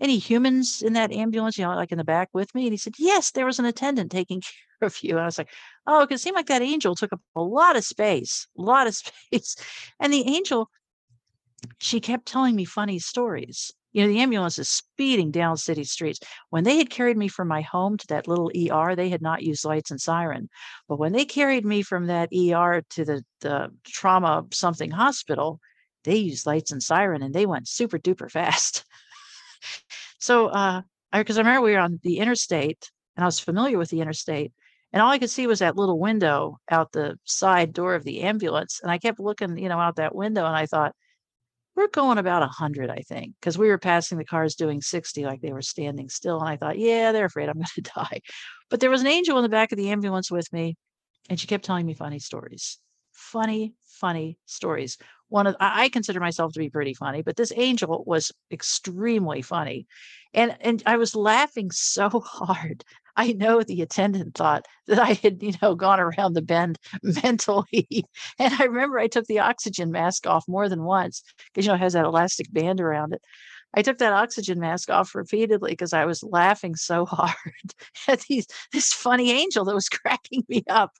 [0.00, 2.64] any humans in that ambulance, you know, like in the back with me?
[2.64, 4.40] And he said, yes, there was an attendant taking
[4.80, 5.12] care of you.
[5.12, 5.50] And I was like,
[5.86, 8.94] oh, it seemed like that angel took up a lot of space, a lot of
[9.30, 9.56] space.
[9.98, 10.70] And the angel,
[11.78, 13.72] she kept telling me funny stories.
[13.92, 16.20] You know, the ambulance is speeding down city streets.
[16.50, 19.42] When they had carried me from my home to that little ER, they had not
[19.42, 20.48] used lights and siren.
[20.88, 25.60] But when they carried me from that ER to the, the trauma something hospital,
[26.04, 28.84] they used lights and siren and they went super duper fast.
[30.18, 33.78] so, uh, because I, I remember we were on the interstate and I was familiar
[33.78, 34.52] with the interstate
[34.92, 38.22] and all I could see was that little window out the side door of the
[38.22, 38.80] ambulance.
[38.82, 40.94] And I kept looking, you know, out that window and I thought,
[41.74, 45.40] we're going about 100, I think, because we were passing the cars doing 60 like
[45.40, 46.40] they were standing still.
[46.40, 48.20] And I thought, yeah, they're afraid I'm going to die.
[48.70, 50.76] But there was an angel in the back of the ambulance with me,
[51.28, 52.78] and she kept telling me funny stories.
[53.12, 54.98] Funny, funny stories.
[55.28, 59.86] One of I consider myself to be pretty funny, but this angel was extremely funny.
[60.34, 62.84] And and I was laughing so hard
[63.16, 68.06] I know the attendant thought that I had, you know, gone around the bend mentally.
[68.38, 71.76] And I remember I took the oxygen mask off more than once because, you know,
[71.76, 73.22] it has that elastic band around it.
[73.74, 77.74] I took that oxygen mask off repeatedly because I was laughing so hard
[78.08, 80.92] at these, this funny angel that was cracking me up.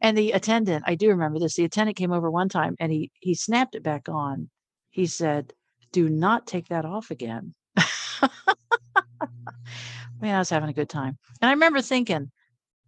[0.00, 3.10] And the attendant, I do remember this, the attendant came over one time and he
[3.20, 4.50] he snapped it back on.
[4.90, 5.52] He said,
[5.92, 7.54] do not take that off again.
[10.30, 11.18] I was having a good time.
[11.40, 12.30] And I remember thinking,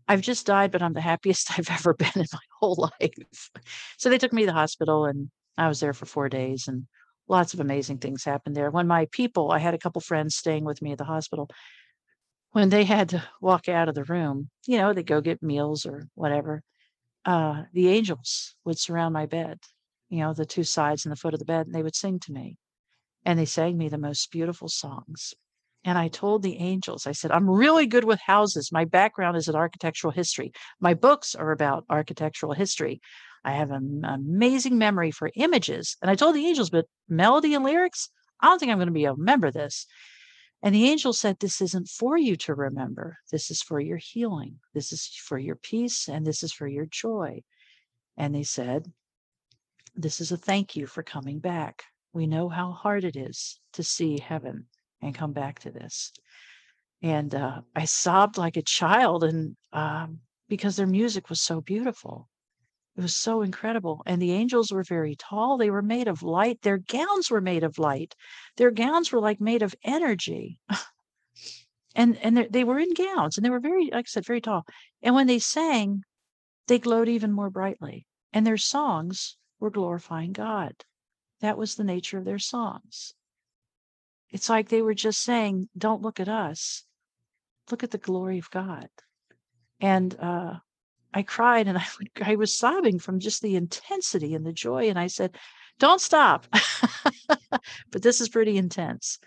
[0.06, 3.50] I've just died, but I'm the happiest I've ever been in my whole life.
[3.98, 6.86] So they took me to the hospital and I was there for four days and
[7.28, 8.70] lots of amazing things happened there.
[8.70, 11.48] When my people, I had a couple friends staying with me at the hospital,
[12.52, 15.86] when they had to walk out of the room, you know, they go get meals
[15.86, 16.62] or whatever.
[17.24, 19.58] Uh, the angels would surround my bed,
[20.08, 22.20] you know, the two sides and the foot of the bed, and they would sing
[22.20, 22.56] to me.
[23.24, 25.34] And they sang me the most beautiful songs.
[25.84, 28.72] And I told the angels, I said, I'm really good with houses.
[28.72, 30.52] My background is in architectural history.
[30.80, 33.02] My books are about architectural history.
[33.44, 35.96] I have an amazing memory for images.
[36.00, 38.08] And I told the angels, but melody and lyrics,
[38.40, 39.86] I don't think I'm going to be able to remember this.
[40.62, 43.18] And the angel said, This isn't for you to remember.
[43.30, 44.60] This is for your healing.
[44.72, 46.08] This is for your peace.
[46.08, 47.42] And this is for your joy.
[48.16, 48.90] And they said,
[49.94, 51.82] This is a thank you for coming back.
[52.14, 54.68] We know how hard it is to see heaven
[55.04, 56.12] and come back to this.
[57.02, 62.28] And uh, I sobbed like a child, and um, because their music was so beautiful,
[62.96, 64.02] it was so incredible.
[64.06, 65.58] And the angels were very tall.
[65.58, 66.62] They were made of light.
[66.62, 68.14] Their gowns were made of light.
[68.56, 70.58] Their gowns were like made of energy.
[71.94, 74.64] and and they were in gowns, and they were very, like I said, very tall.
[75.02, 76.02] And when they sang,
[76.66, 78.06] they glowed even more brightly.
[78.32, 80.72] And their songs were glorifying God.
[81.40, 83.12] That was the nature of their songs.
[84.34, 86.82] It's like they were just saying, don't look at us,
[87.70, 88.88] look at the glory of God.
[89.80, 90.54] And uh,
[91.14, 91.86] I cried and I,
[92.20, 94.88] I was sobbing from just the intensity and the joy.
[94.88, 95.36] And I said,
[95.78, 96.48] don't stop.
[97.92, 99.20] but this is pretty intense.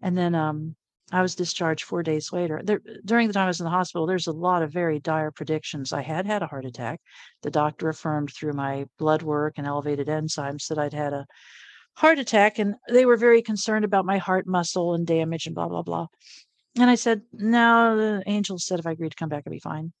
[0.00, 0.74] And then um,
[1.12, 2.62] I was discharged four days later.
[2.64, 5.32] There, during the time I was in the hospital, there's a lot of very dire
[5.32, 5.92] predictions.
[5.92, 7.02] I had had a heart attack.
[7.42, 11.26] The doctor affirmed through my blood work and elevated enzymes that I'd had a
[11.96, 15.68] heart attack and they were very concerned about my heart muscle and damage and blah
[15.68, 16.06] blah blah.
[16.78, 19.58] And i said no the angel said if i agreed to come back i'd be
[19.58, 19.92] fine.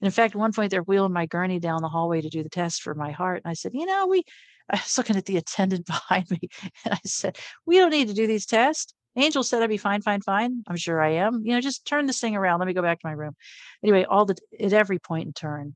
[0.00, 2.42] And in fact at one point they're wheeling my gurney down the hallway to do
[2.42, 4.22] the test for my heart and i said you know we
[4.70, 6.40] i was looking at the attendant behind me
[6.84, 8.94] and i said we don't need to do these tests.
[9.16, 10.62] Angel said i'd be fine fine fine.
[10.68, 11.42] I'm sure i am.
[11.44, 12.60] You know just turn this thing around.
[12.60, 13.34] Let me go back to my room.
[13.82, 15.74] Anyway all the at every point in turn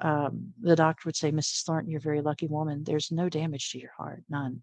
[0.00, 1.64] um, the doctor would say, Mrs.
[1.64, 2.84] Thornton, you're a very lucky woman.
[2.84, 4.62] There's no damage to your heart, none.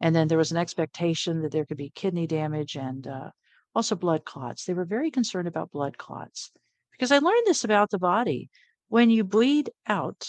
[0.00, 3.30] And then there was an expectation that there could be kidney damage and uh,
[3.74, 4.64] also blood clots.
[4.64, 6.50] They were very concerned about blood clots
[6.92, 8.50] because I learned this about the body.
[8.88, 10.28] When you bleed out,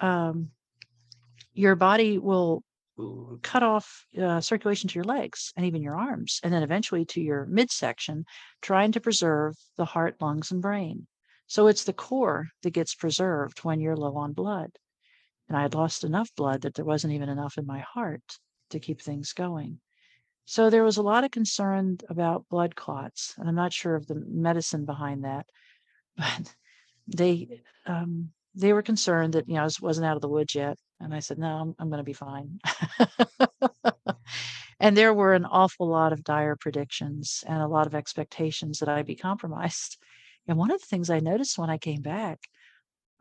[0.00, 0.50] um,
[1.54, 2.62] your body will
[2.98, 7.04] uh, cut off uh, circulation to your legs and even your arms, and then eventually
[7.06, 8.24] to your midsection,
[8.60, 11.06] trying to preserve the heart, lungs, and brain.
[11.52, 14.70] So it's the core that gets preserved when you're low on blood.
[15.50, 18.22] And I had lost enough blood that there wasn't even enough in my heart
[18.70, 19.78] to keep things going.
[20.46, 24.06] So there was a lot of concern about blood clots, and I'm not sure of
[24.06, 25.44] the medicine behind that,
[26.16, 26.54] but
[27.06, 30.78] they um, they were concerned that you know I wasn't out of the woods yet,
[31.00, 32.60] and I said no, I'm, I'm going to be fine.
[34.80, 38.88] and there were an awful lot of dire predictions and a lot of expectations that
[38.88, 39.98] I'd be compromised.
[40.48, 42.40] And one of the things I noticed when I came back,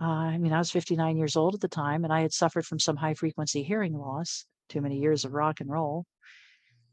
[0.01, 2.65] uh, I mean, I was 59 years old at the time, and I had suffered
[2.65, 6.05] from some high frequency hearing loss, too many years of rock and roll.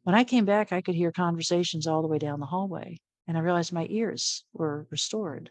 [0.02, 3.36] When I came back, I could hear conversations all the way down the hallway, and
[3.36, 5.50] I realized my ears were restored.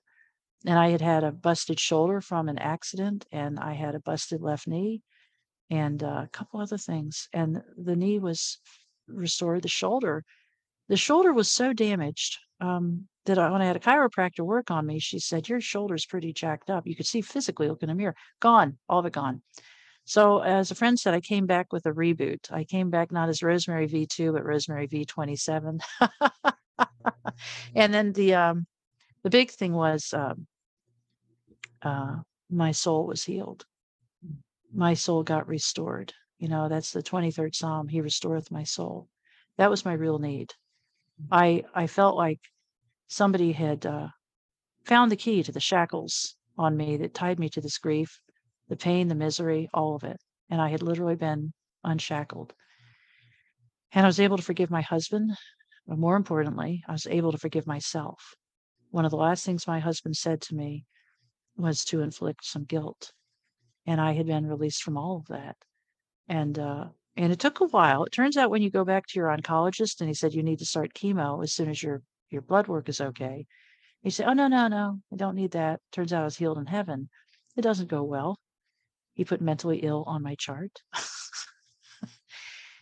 [0.66, 4.42] And I had had a busted shoulder from an accident, and I had a busted
[4.42, 5.02] left knee,
[5.70, 7.30] and uh, a couple other things.
[7.34, 8.60] And the knee was
[9.08, 10.24] restored the shoulder.
[10.90, 14.86] The shoulder was so damaged um, that I, when I had a chiropractor work on
[14.86, 16.88] me, she said, Your shoulder's pretty jacked up.
[16.88, 19.42] You could see physically, look in the mirror, gone, all of it gone.
[20.06, 22.50] So, as a friend said, I came back with a reboot.
[22.50, 25.82] I came back not as Rosemary V2, but Rosemary V27.
[27.76, 28.66] and then the um,
[29.24, 30.48] the big thing was um,
[31.82, 32.16] uh,
[32.50, 33.66] my soul was healed.
[34.74, 36.14] My soul got restored.
[36.40, 37.88] You know, that's the 23rd Psalm.
[37.88, 39.08] He restoreth my soul.
[39.58, 40.54] That was my real need.
[41.32, 42.40] I I felt like
[43.08, 44.08] somebody had uh,
[44.86, 48.20] found the key to the shackles on me that tied me to this grief,
[48.70, 50.18] the pain, the misery, all of it.
[50.50, 51.54] And I had literally been
[51.84, 52.54] unshackled.
[53.92, 55.32] And I was able to forgive my husband.
[55.88, 58.36] But more importantly, I was able to forgive myself.
[58.92, 60.86] One of the last things my husband said to me
[61.56, 63.12] was to inflict some guilt.
[63.86, 65.56] And I had been released from all of that.
[66.28, 66.88] And uh,
[67.18, 68.04] and it took a while.
[68.04, 70.60] It turns out when you go back to your oncologist and he said you need
[70.60, 73.46] to start chemo as soon as your your blood work is okay.
[74.04, 75.82] You say, Oh no, no, no, I don't need that.
[75.92, 77.10] Turns out I was healed in heaven.
[77.56, 78.38] It doesn't go well.
[79.16, 80.72] He put mentally ill on my chart.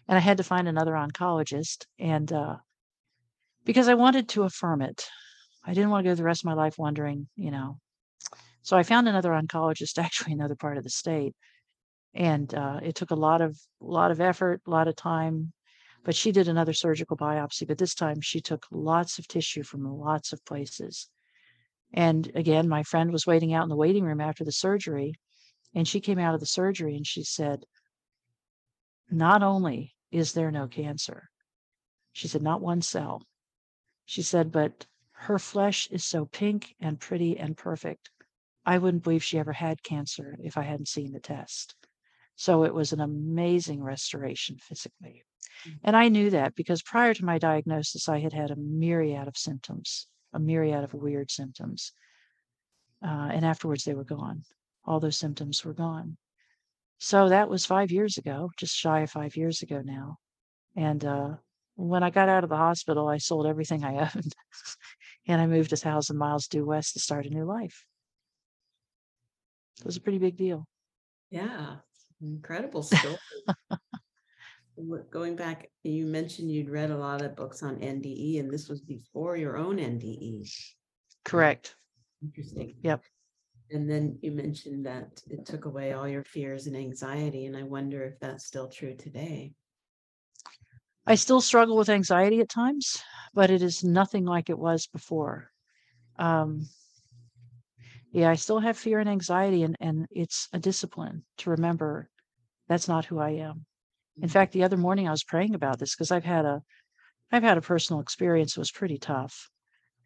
[0.08, 2.58] and I had to find another oncologist and uh
[3.64, 5.06] because I wanted to affirm it.
[5.66, 7.80] I didn't want to go the rest of my life wondering, you know.
[8.64, 11.36] So I found another oncologist, actually another part of the state,
[12.16, 15.52] and uh, it took a lot of lot of effort, a lot of time.
[16.04, 19.84] But she did another surgical biopsy, but this time she took lots of tissue from
[19.84, 21.10] lots of places.
[21.94, 25.16] And again, my friend was waiting out in the waiting room after the surgery,
[25.74, 27.66] and she came out of the surgery and she said,
[29.12, 31.30] "Not only is there no cancer,"
[32.14, 33.24] she said, "not one cell."
[34.06, 38.10] She said, "but her flesh is so pink and pretty and perfect.
[38.66, 41.76] I wouldn't believe she ever had cancer if I hadn't seen the test."
[42.36, 45.24] So it was an amazing restoration physically.
[45.68, 45.80] Mm.
[45.84, 49.38] And I knew that because prior to my diagnosis, I had had a myriad of
[49.38, 51.94] symptoms, a myriad of weird symptoms.
[53.04, 54.44] Uh, and afterwards, they were gone.
[54.86, 56.18] All those symptoms were gone.
[57.00, 60.18] So that was five years ago, just shy of five years ago now.
[60.76, 61.36] And uh,
[61.76, 64.36] when I got out of the hospital, I sold everything I owned
[65.28, 67.86] and I moved a thousand miles due west to start a new life.
[69.80, 70.66] It was a pretty big deal.
[71.30, 71.78] Yeah,
[72.26, 73.18] incredible story.
[75.10, 78.82] Going back, you mentioned you'd read a lot of books on NDE, and this was
[78.82, 80.50] before your own NDE.
[81.24, 81.76] Correct.
[82.22, 82.76] Interesting.
[82.82, 83.02] Yep.
[83.72, 87.64] And then you mentioned that it took away all your fears and anxiety, and I
[87.64, 89.54] wonder if that's still true today.
[91.08, 93.02] I still struggle with anxiety at times,
[93.34, 95.52] but it is nothing like it was before.
[96.18, 96.68] Um,
[98.12, 102.10] yeah, I still have fear and anxiety, and, and it's a discipline to remember
[102.68, 103.66] that's not who I am.
[104.22, 104.30] In Mhm.
[104.30, 106.64] fact, the other morning I was praying about this because I've had a
[107.32, 109.50] I've had a personal experience that was pretty tough.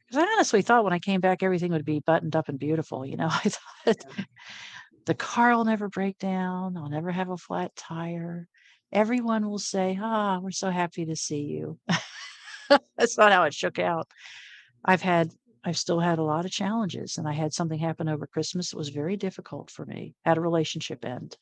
[0.07, 3.05] Because I honestly thought when I came back everything would be buttoned up and beautiful.
[3.05, 4.14] You know, I thought Yeah.
[5.05, 8.47] the car will never break down, I'll never have a flat tire.
[8.91, 11.80] Everyone will say, "Ah, we're so happy to see you."
[12.97, 14.10] That's not how it shook out.
[14.86, 15.32] I've had
[15.64, 18.78] I've still had a lot of challenges and I had something happen over Christmas that
[18.78, 20.16] was very difficult for me.
[20.26, 21.38] Had a relationship end.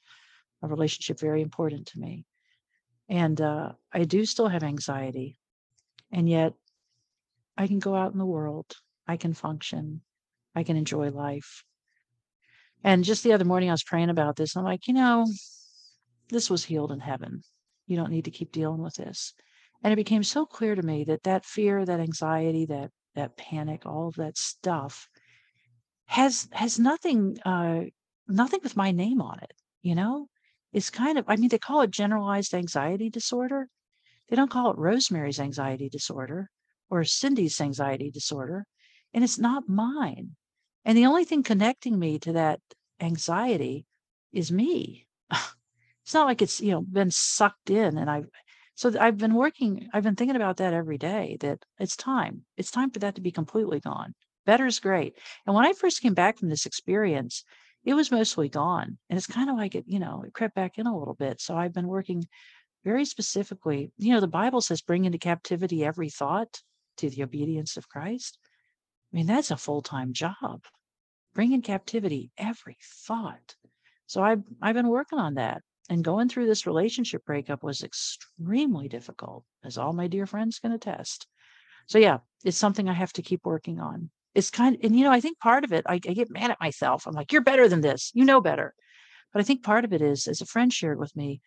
[0.61, 2.25] A relationship very important to me.
[3.09, 5.39] And uh, I do still have anxiety.
[6.11, 6.53] And yet
[7.57, 8.75] I can go out in the world.
[9.07, 10.01] I can function.
[10.55, 11.63] I can enjoy life.
[12.83, 14.55] And just the other morning I was praying about this.
[14.55, 15.25] I'm like, you know,
[16.29, 17.41] this was healed in heaven.
[17.85, 19.33] You don't need to keep dealing with this.
[19.83, 23.85] And it became so clear to me that that fear, that anxiety, that that panic,
[23.85, 25.09] all of that stuff
[26.05, 27.81] has has nothing uh
[28.27, 30.27] nothing with my name on it, you know?
[30.73, 33.69] It's kind of I mean they call it generalized anxiety disorder.
[34.29, 36.49] They don't call it Rosemary's anxiety disorder
[36.89, 38.65] or Cyndi's anxiety disorder,
[39.13, 40.35] and it's not mine.
[40.85, 42.61] And the only thing connecting me to that
[42.99, 43.85] anxiety
[44.31, 45.07] is me.
[46.03, 48.29] It's not like it's, you know, been sucked in and I've
[48.75, 52.45] so I've been working, I've been thinking about that every day that it's time.
[52.55, 54.13] It's time for that to be completely gone.
[54.45, 55.17] Better is great.
[55.45, 57.43] And when I first came back from this experience,
[57.87, 58.97] it was mostly gone.
[59.09, 61.39] And it's kind of like it, you know, it crept back in a little bit.
[61.39, 62.27] So I've been working
[62.83, 63.93] very specifically.
[63.97, 66.59] You know, the Bible says bring into captivity every thought
[66.97, 68.39] to the obedience of Christ.
[69.13, 70.65] I mean, that's a full-time job.
[71.33, 72.75] Bring in captivity every
[73.07, 73.55] thought.
[74.05, 75.61] So I've I've been working on that.
[75.89, 80.73] And going through this relationship breakup was extremely difficult, as all my dear friends can
[80.73, 81.25] attest.
[81.85, 84.09] So yeah, it's something I have to keep working on.
[84.37, 86.51] It's kind of, and you know, I think part of it, I, I get mad
[86.51, 87.07] at myself.
[87.07, 88.11] I'm like, you're better than this.
[88.13, 88.75] You know better.
[89.33, 91.41] But I think part of it is, as a friend shared with me,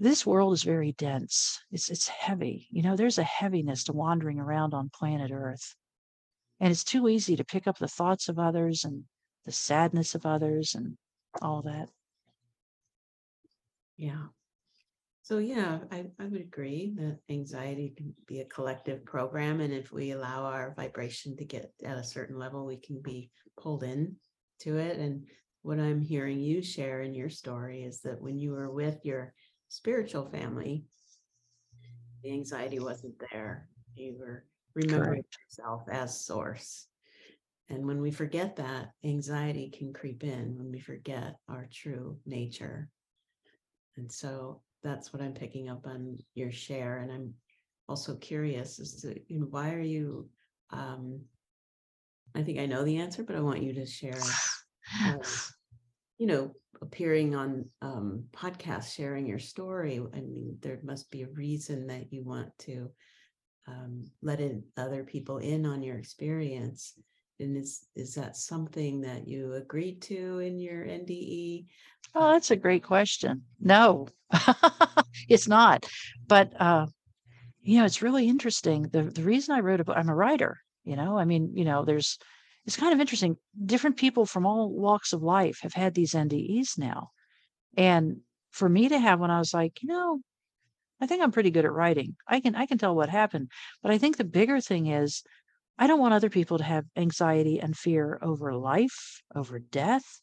[0.00, 1.60] this world is very dense.
[1.70, 2.68] It's it's heavy.
[2.70, 5.74] You know, there's a heaviness to wandering around on planet Earth.
[6.58, 9.04] And it's too easy to pick up the thoughts of others and
[9.44, 10.96] the sadness of others and
[11.42, 11.90] all that.
[13.98, 14.28] Yeah.
[15.24, 19.60] So yeah, I, I would agree that anxiety can be a collective program.
[19.60, 23.30] And if we allow our vibration to get at a certain level, we can be
[23.56, 24.16] pulled in
[24.60, 24.98] to it.
[24.98, 25.24] And
[25.62, 29.32] what I'm hearing you share in your story is that when you were with your
[29.68, 30.86] spiritual family,
[32.24, 33.68] the anxiety wasn't there.
[33.94, 34.44] You were
[34.74, 35.38] remembering Correct.
[35.48, 36.88] yourself as source.
[37.68, 42.88] And when we forget that, anxiety can creep in when we forget our true nature.
[43.96, 46.98] And so that's what I'm picking up on your share.
[46.98, 47.34] And I'm
[47.88, 50.28] also curious as to you know, why are you
[50.70, 51.20] um
[52.34, 54.18] I think I know the answer, but I want you to share
[55.04, 55.20] um,
[56.18, 60.00] you know, appearing on um, podcasts, sharing your story.
[60.14, 62.90] I mean, there must be a reason that you want to
[63.68, 66.94] um, let in other people in on your experience.
[67.40, 71.66] And is is that something that you agreed to in your NDE?
[72.14, 73.44] Oh, that's a great question.
[73.60, 74.08] No,
[75.28, 75.86] it's not.
[76.26, 76.86] But uh,
[77.62, 78.84] you know, it's really interesting.
[78.90, 81.64] The the reason I wrote a book, I'm a writer, you know, I mean, you
[81.64, 82.18] know, there's
[82.66, 83.36] it's kind of interesting.
[83.66, 87.10] Different people from all walks of life have had these NDEs now.
[87.76, 90.20] And for me to have one, I was like, you know,
[91.00, 92.16] I think I'm pretty good at writing.
[92.26, 93.50] I can I can tell what happened.
[93.82, 95.22] But I think the bigger thing is
[95.78, 100.22] I don't want other people to have anxiety and fear over life, over death.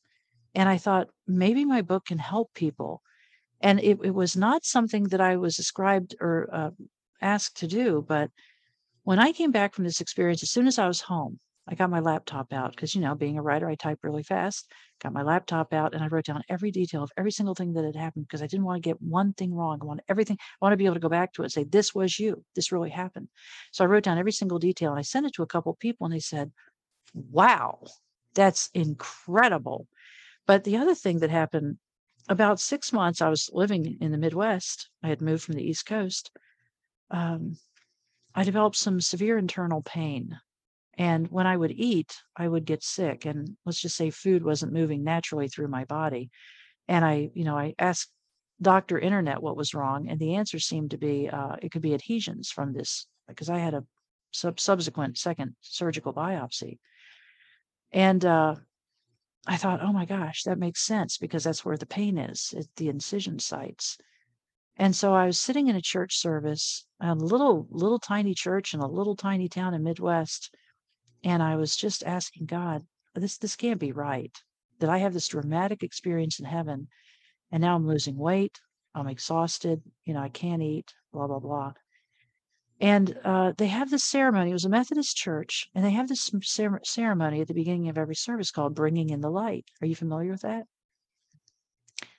[0.56, 3.02] And I thought maybe my book can help people.
[3.62, 6.72] And it, it was not something that I was ascribed or uh,
[7.22, 8.04] asked to do.
[8.08, 8.32] But
[9.04, 11.92] when I came back from this experience, as soon as I was home, I got
[11.92, 14.72] my laptop out because, you know, being a writer, I type really fast.
[15.04, 17.86] Got my laptop out and I wrote down every detail of every single thing that
[17.86, 19.78] had happened because I didn't want to get one thing wrong.
[19.80, 21.66] I want everything, I want to be able to go back to it and say,
[21.66, 22.44] this was you.
[22.56, 23.28] This really happened.
[23.72, 25.78] So I wrote down every single detail and I sent it to a couple of
[25.78, 26.52] people and they said,
[27.14, 27.84] wow,
[28.34, 29.88] that's incredible.
[30.50, 31.78] But the other thing that happened
[32.28, 34.90] about six months, I was living in the Midwest.
[35.04, 36.32] I had moved from the East Coast.
[37.12, 37.56] Um,
[38.34, 40.40] I developed some severe internal pain
[41.00, 43.26] and when I would eat, I would get sick.
[43.26, 46.32] And let's just say food wasn't moving naturally through my body.
[46.88, 48.12] And I, you know, I asked
[48.60, 48.98] Dr.
[48.98, 50.10] Internet what was wrong.
[50.10, 53.60] And the answer seemed to be uh, it could be adhesions from this, because I
[53.60, 53.86] had a
[54.32, 56.80] sub- subsequent second surgical biopsy.
[57.94, 58.56] And uh,
[59.48, 62.66] I thought, oh my gosh, that makes sense because that's where the pain is at
[62.76, 63.98] the incision sites.
[64.78, 68.80] And so I was sitting in a church service, a little, little tiny church in
[68.80, 70.54] a little tiny town in Midwest
[71.24, 74.36] and I was just asking God, this this can't be right.
[74.80, 76.88] That I have this dramatic experience in heaven
[77.52, 78.60] and now I'm losing weight.
[78.96, 79.82] I'm exhausted.
[80.06, 81.74] You know, I can't eat, blah, blah, blah.
[82.80, 84.52] And uh, they have this ceremony.
[84.52, 87.98] It was a Methodist church, and they have this cer- ceremony at the beginning of
[87.98, 89.66] every service called Bringing in the Light.
[89.82, 90.66] Are you familiar with that?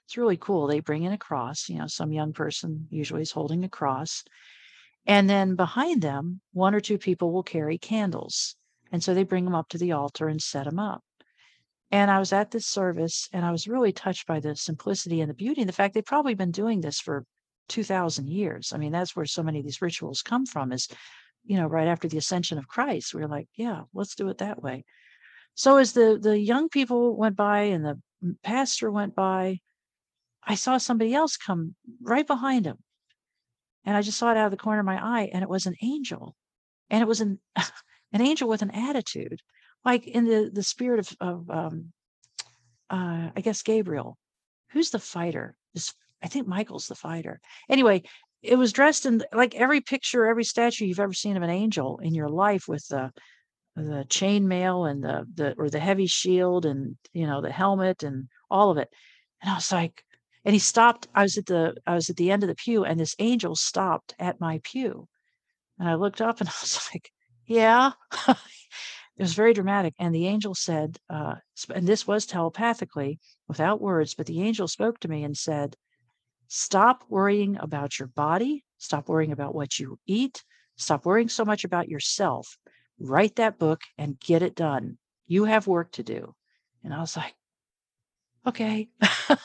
[0.05, 0.67] It's really cool.
[0.67, 1.69] They bring in a cross.
[1.69, 4.25] You know, some young person usually is holding a cross.
[5.07, 8.57] And then behind them, one or two people will carry candles.
[8.93, 11.03] And so they bring them up to the altar and set them up.
[11.91, 15.31] And I was at this service and I was really touched by the simplicity and
[15.31, 17.25] the beauty and the fact they've probably been doing this for
[17.71, 18.73] 2000 years.
[18.75, 20.89] I mean, that's where so many of these rituals come from is,
[21.45, 24.39] you know, right after the ascension of Christ, we are like, yeah, let's do it
[24.39, 24.85] that way.
[25.55, 28.01] So as the the young people went by and the
[28.43, 29.61] pastor went by,
[30.43, 32.79] I saw somebody else come right behind him.
[33.85, 35.67] And I just saw it out of the corner of my eye and it was
[35.67, 36.37] an angel.
[36.91, 37.41] And it was an
[38.13, 39.41] an angel with an attitude,
[39.85, 41.93] like in the the spirit of, of um,
[42.91, 44.19] uh, I guess Gabriel.
[44.71, 45.57] Who's the fighter?
[45.75, 47.41] This I think Michael's the fighter.
[47.69, 48.03] Anyway,
[48.43, 51.99] it was dressed in like every picture, every statue you've ever seen of an angel
[51.99, 53.11] in your life, with the
[53.77, 58.29] the chainmail and the the or the heavy shield and you know the helmet and
[58.51, 58.89] all of it.
[59.43, 60.05] And I was like,
[60.45, 61.09] and he stopped.
[61.15, 63.57] I was at the I was at the end of the pew, and this angel
[63.57, 65.09] stopped at my pew,
[65.79, 67.11] and I looked up and I was like,
[67.47, 67.93] yeah.
[68.29, 69.93] it was very dramatic.
[69.99, 71.35] And the angel said, uh,
[71.75, 73.19] and this was telepathically
[73.49, 75.77] without words, but the angel spoke to me and said,
[76.53, 78.65] Stop worrying about your body.
[78.79, 80.43] Stop worrying about what you eat.
[80.75, 82.59] Stop worrying so much about yourself.
[82.99, 84.99] Write that book and get it done.
[85.29, 86.35] You have work to do.
[86.83, 87.37] And I was like,
[88.45, 88.89] okay.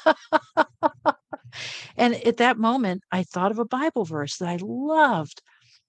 [1.95, 5.43] and at that moment, I thought of a Bible verse that I loved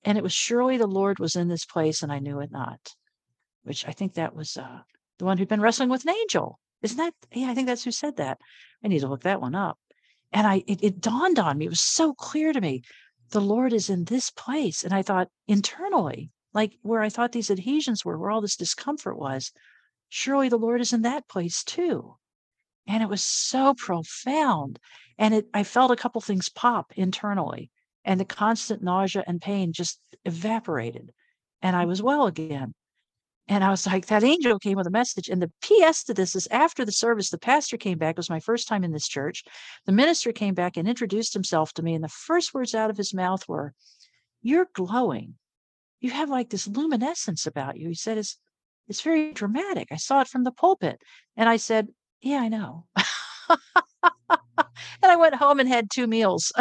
[0.04, 2.94] and it was surely the Lord was in this place and I knew it not,
[3.62, 4.80] which I think that was uh,
[5.18, 6.60] the one who'd been wrestling with an angel.
[6.82, 7.14] Isn't that?
[7.32, 8.38] Yeah, I think that's who said that.
[8.84, 9.78] I need to look that one up.
[10.37, 12.82] And I it, it dawned on me, it was so clear to me.
[13.30, 14.84] The Lord is in this place.
[14.84, 19.18] And I thought internally, like where I thought these adhesions were, where all this discomfort
[19.18, 19.51] was,
[20.11, 22.16] surely the Lord is in that place too.
[22.87, 24.78] And it was so profound.
[25.16, 27.70] And it I felt a couple things pop internally,
[28.05, 31.12] and the constant nausea and pain just evaporated.
[31.62, 31.89] And I mm.
[31.89, 32.74] was well again.
[33.49, 35.28] And I was like, that angel came with a message.
[35.28, 38.14] And the PS to this is after the service, the pastor came back.
[38.14, 39.44] It was my first time in this church.
[39.84, 41.94] The minister came back and introduced himself to me.
[41.94, 43.72] And the first words out of his mouth were,
[44.42, 45.34] You're glowing.
[46.01, 47.88] You have like this luminescence about you.
[47.88, 48.36] He said, It's
[48.88, 49.88] it's very dramatic.
[49.90, 51.01] I saw it from the pulpit.
[51.36, 51.88] And I said,
[52.20, 52.86] Yeah, I know.
[53.49, 53.59] and
[55.03, 56.53] I went home and had two meals.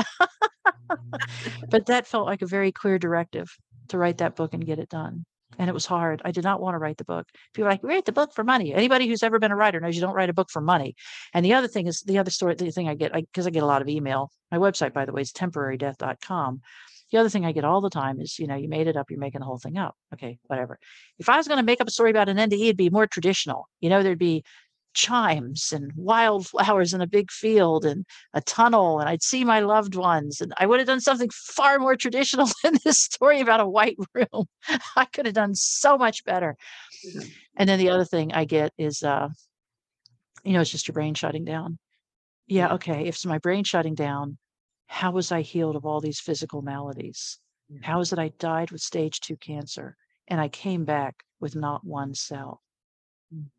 [1.70, 3.50] but that felt like a very clear directive
[3.88, 5.26] to write that book and get it done.
[5.58, 6.22] And it was hard.
[6.26, 7.28] I did not want to write the book.
[7.54, 8.74] People are like, write the book for money.
[8.74, 10.96] Anybody who's ever been a writer knows you don't write a book for money.
[11.34, 13.52] And the other thing is the other story, the thing I get, because I, I,
[13.52, 14.32] get a lot of email.
[14.52, 16.62] My website, by the way, is temporarydeath.com.
[17.12, 19.12] The other thing I get all the time is, you know, you made it up,
[19.12, 19.96] you're making the whole thing up.
[20.14, 20.80] Okay, whatever.
[21.20, 23.08] If I was going to make up a story about an NDE, it'd be more
[23.08, 23.70] traditional.
[23.80, 24.44] You know, there'd be
[24.96, 29.96] chimes and wildflowers in a big field and a tunnel and I'd see my loved
[29.96, 33.68] ones and I would have done something far more traditional than this story about a
[33.68, 34.46] white room.
[34.96, 36.56] I could have done so much better.
[37.58, 39.30] And then the other thing I get is uh
[40.44, 41.78] you know it's just your brain shutting down.
[42.48, 44.38] Yeah, okay, if it's my brain shutting down,
[44.88, 47.40] how was I healed of all these physical maladies?
[47.82, 51.84] How is it I died with stage 2 cancer and I came back with not
[51.84, 52.62] one cell?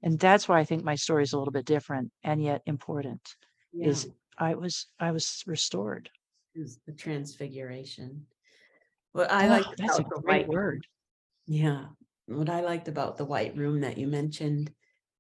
[0.03, 3.21] And that's why I think my story is a little bit different and yet important.
[3.73, 3.89] Yeah.
[3.89, 4.09] Is
[4.39, 6.11] I was I was restored.
[6.55, 8.27] Is the transfiguration.
[9.13, 10.87] What I Oh, liked that's a about the great white word.
[11.47, 11.87] yeah,
[12.27, 14.73] what I liked about the white room that you mentioned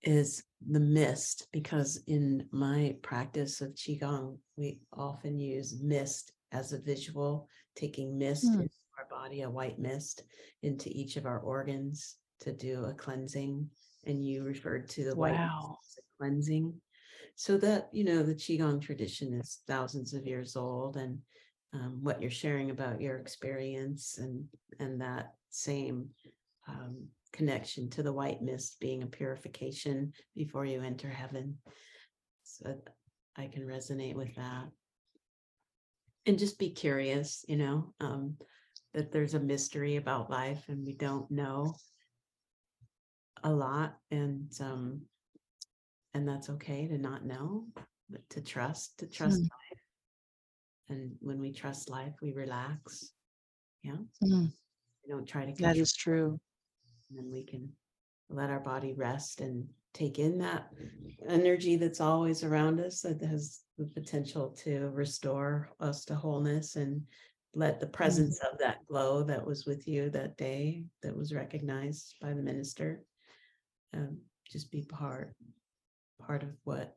[0.03, 6.79] is the mist, because in my practice of Qigong, we often use mist as a
[6.81, 8.61] visual, taking mist Hmm.
[8.63, 10.23] into our body, a white mist
[10.63, 13.69] into each of our organs to do a cleansing.
[14.07, 15.79] And you referred to the white Wow.
[15.99, 16.81] a cleansing.
[17.35, 21.19] So that, you know, the Qigong tradition is thousands of years old and
[21.75, 24.45] um, what you're sharing about your experience and
[24.79, 26.09] and that same
[26.69, 31.59] um, connection to the white mist being a purification before you enter heaven.
[32.45, 32.75] So
[33.37, 34.69] I can resonate with that.
[36.25, 38.37] And just be curious, you know, um,
[38.95, 41.75] that there's a mystery about life and we don't know
[43.47, 45.01] a lot and um
[46.15, 47.67] and that's okay to not know,
[48.11, 49.43] but to trust, to trust Hmm.
[49.43, 49.81] life.
[50.89, 53.13] And when we trust life, we relax.
[53.83, 53.97] Yeah.
[54.23, 54.47] Hmm.
[55.05, 56.41] We don't try to That control is true.
[57.11, 57.71] and then we can
[58.31, 60.71] let our body rest and take in that
[61.29, 67.03] energy that's always around us that has the potential to restore us to wholeness and
[67.55, 67.93] let the Hmm.
[67.93, 72.43] presence of that glow that was with you that day that was recognized by the
[72.43, 73.05] minister
[73.95, 74.19] um,
[74.51, 75.35] just be part
[76.21, 76.97] part of what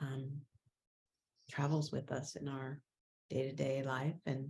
[0.00, 0.30] um,
[1.50, 2.80] travels with us in our
[3.30, 4.48] day-to-day life and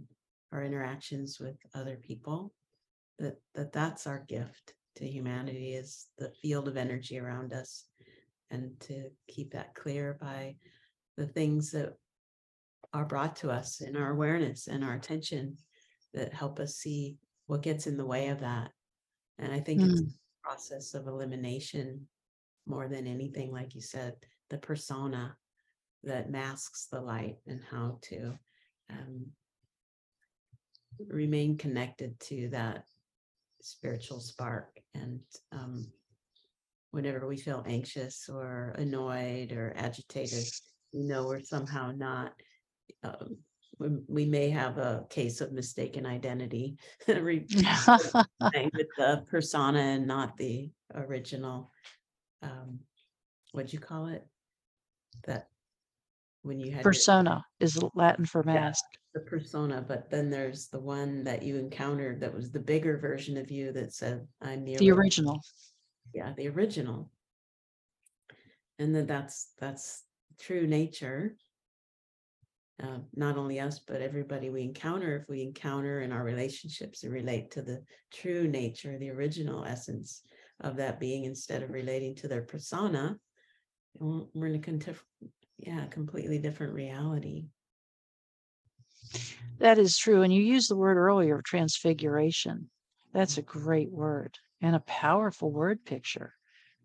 [0.53, 2.53] our interactions with other people
[3.18, 7.85] that that that's our gift to humanity is the field of energy around us
[8.51, 10.57] and to keep that clear by
[11.16, 11.95] the things that
[12.95, 15.57] are brought to us in our awareness and our attention
[16.14, 17.16] that help us see
[17.47, 18.70] what gets in the way of that
[19.39, 20.07] and i think it's Hmm.
[20.49, 22.07] Process of elimination
[22.66, 24.14] more than anything like you said
[24.49, 25.36] the persona
[26.05, 28.32] that masks the light and how to
[28.90, 29.26] um,
[31.07, 32.84] remain connected to that
[33.61, 35.20] spiritual spark and
[35.53, 35.86] um,
[36.92, 40.44] whenever we feel anxious or annoyed or agitated
[40.94, 42.32] we know we're somehow not
[43.05, 43.36] um,
[43.79, 46.76] we, we may have a case of mistaken identity
[47.09, 47.16] with
[47.49, 51.70] the persona and not the original
[52.43, 52.79] um
[53.53, 54.26] what'd you call it
[55.26, 55.49] that
[56.43, 58.55] when you had your- Persona is Latin for Yeah.
[58.55, 58.85] mask.
[59.14, 63.37] the persona but then there's the one that you encountered that was the bigger version
[63.37, 65.41] of you that said i'm the, The ori- original.
[66.14, 67.11] yeah the original
[68.79, 70.05] and then that's that's
[70.39, 71.37] true nature
[72.83, 77.12] uh, not only us but everybody we encounter if we encounter in our relationships and
[77.12, 80.22] relate to the true nature the original essence
[80.61, 83.16] of that being instead of relating to their persona
[83.95, 85.03] we're in a contif-
[85.59, 87.47] yeah completely different reality
[89.59, 90.22] That is true.
[90.22, 92.70] And you used the word earlier, transfiguration.
[93.12, 96.35] That's a great word and a powerful word picture.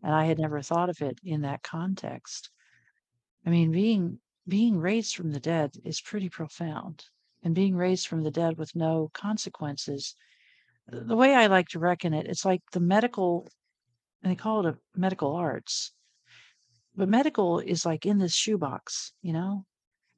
[0.01, 2.49] And I had never thought of it in that context.
[3.45, 7.05] I mean, being being raised from the dead is pretty profound.
[7.43, 10.15] And being raised from the dead with no consequences.
[10.87, 13.49] The way I like to reckon it, it's like the medical,
[14.21, 15.91] and they call it a medical arts.
[16.95, 19.65] But medical is like in this shoebox, you know?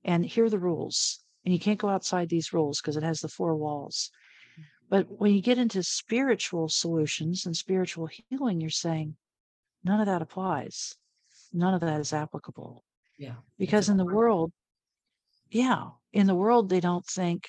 [0.04, 1.24] And here are the rules.
[1.44, 4.12] And you can't go outside these rules because it has the four walls.
[4.90, 9.16] But when you get into spiritual solutions and spiritual healing, you're saying
[9.84, 10.96] none of that applies.
[11.52, 12.84] None of that is applicable.
[13.18, 13.36] Yeah.
[13.58, 14.52] Because in the world,
[15.50, 17.48] yeah, in the world, they don't think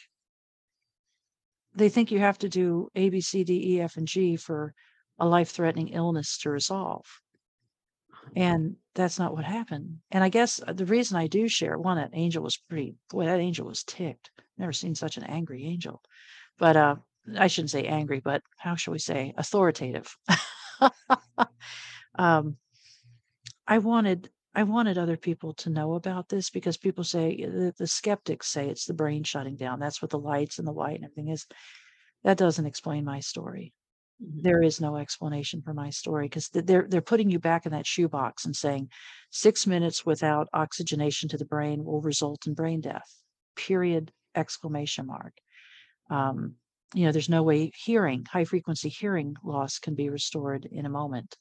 [1.75, 4.73] they think you have to do A, B, C, D, E, F, and G for
[5.19, 7.05] a life-threatening illness to resolve.
[8.35, 9.99] And that's not what happened.
[10.11, 13.27] And I guess uh, the reason I do share one, that angel was pretty, boy,
[13.27, 14.31] that angel was ticked.
[14.59, 16.01] Never seen such an angry angel.
[16.59, 16.97] But uh,
[17.39, 20.17] I shouldn't say angry, but how shall we say authoritative.
[22.19, 22.57] um,
[23.67, 27.87] I wanted I wanted other people to know about this because people say the, the
[27.87, 29.79] skeptics say it's the brain shutting down.
[29.79, 31.47] That's what the lights and the white and everything is.
[32.25, 33.75] That doesn't explain my story.
[34.23, 34.43] Mhm.
[34.43, 37.87] There is no explanation for my story because they're they're putting you back in that
[37.87, 38.89] shoebox and saying
[39.31, 43.23] six minutes without oxygenation to the brain will result in brain death.
[43.57, 44.13] Period!
[44.35, 45.35] Exclamation mark.
[46.11, 46.57] Um,
[46.95, 50.91] you know, there's no way hearing, high frequency hearing loss can be restored in a
[50.91, 51.37] moment.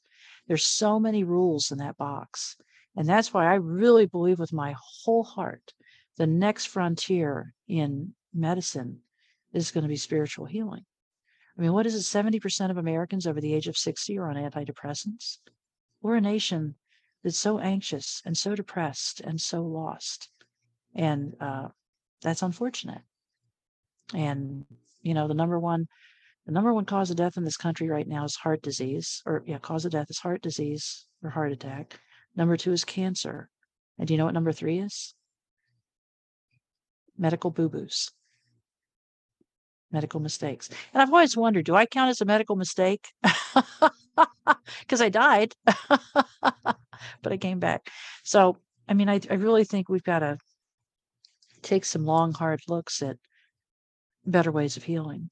[0.48, 2.56] There's so many rules in that box.
[2.96, 5.72] And that's why I really believe with my whole heart
[6.16, 9.00] the next frontier in medicine
[9.52, 10.84] is going to be spiritual healing.
[11.58, 11.98] I mean, what is it?
[11.98, 15.38] 70% of Americans over the age of 60 are on antidepressants.
[16.00, 16.74] We're a nation
[17.22, 20.30] that's so anxious and so depressed and so lost.
[20.94, 21.68] And uh,
[22.22, 23.02] that's unfortunate.
[24.14, 24.64] And,
[25.02, 25.86] you know, the number one
[26.46, 29.42] the number one cause of death in this country right now is heart disease, or
[29.46, 31.98] yeah, cause of death is heart disease or heart attack.
[32.36, 33.48] Number two is cancer.
[33.98, 35.14] And do you know what number three is?
[37.16, 38.10] Medical boo-boos.
[39.90, 40.68] Medical mistakes.
[40.92, 43.08] And I've always wondered, do I count as a medical mistake?
[44.80, 47.90] Because I died, but I came back.
[48.24, 48.58] So,
[48.88, 50.38] I mean, I, I really think we've got to
[51.62, 53.16] take some long, hard looks at
[54.24, 55.30] better ways of healing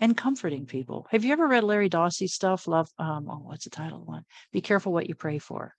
[0.00, 1.06] and comforting people.
[1.10, 2.66] Have you ever read Larry Dossey's stuff?
[2.66, 4.24] Love, um, oh, what's the title of one?
[4.52, 5.74] Be careful what you pray for.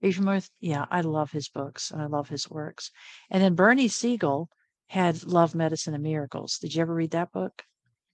[0.00, 0.40] You?
[0.60, 2.90] Yeah, I love his books and I love his works.
[3.30, 4.48] And then Bernie Siegel
[4.88, 6.58] had Love, Medicine, and Miracles.
[6.58, 7.62] Did you ever read that book?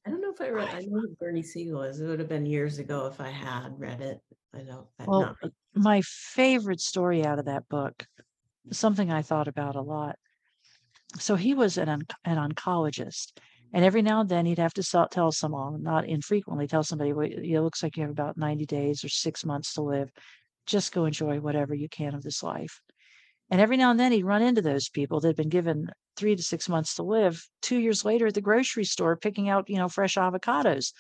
[0.07, 2.01] I don't know if I read, I know who Bernie Siegel is.
[2.01, 4.21] It would have been years ago if I had read it.
[4.55, 4.87] I don't.
[5.07, 8.07] Well, not my favorite story out of that book,
[8.71, 10.17] something I thought about a lot.
[11.19, 13.33] So he was an, an oncologist,
[13.73, 17.29] and every now and then he'd have to tell someone, not infrequently, tell somebody, well,
[17.31, 20.11] it looks like you have about 90 days or six months to live.
[20.67, 21.45] Just go enjoy mm-hmm.
[21.45, 22.81] whatever you can of this life.
[23.51, 26.37] And every now and then he'd run into those people that had been given three
[26.37, 29.77] to six months to live, two years later at the grocery store picking out, you
[29.77, 30.93] know, fresh avocados.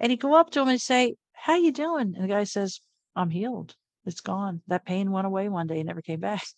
[0.00, 2.14] And he'd go up to him and say, How you doing?
[2.14, 2.80] And the guy says,
[3.14, 3.74] I'm healed.
[4.06, 4.62] It's gone.
[4.66, 6.42] That pain went away one day and never came back.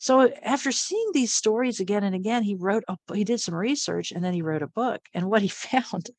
[0.00, 3.54] So uh, after seeing these stories again and again, he wrote a, he did some
[3.54, 5.00] research and then he wrote a book.
[5.12, 6.10] And what he found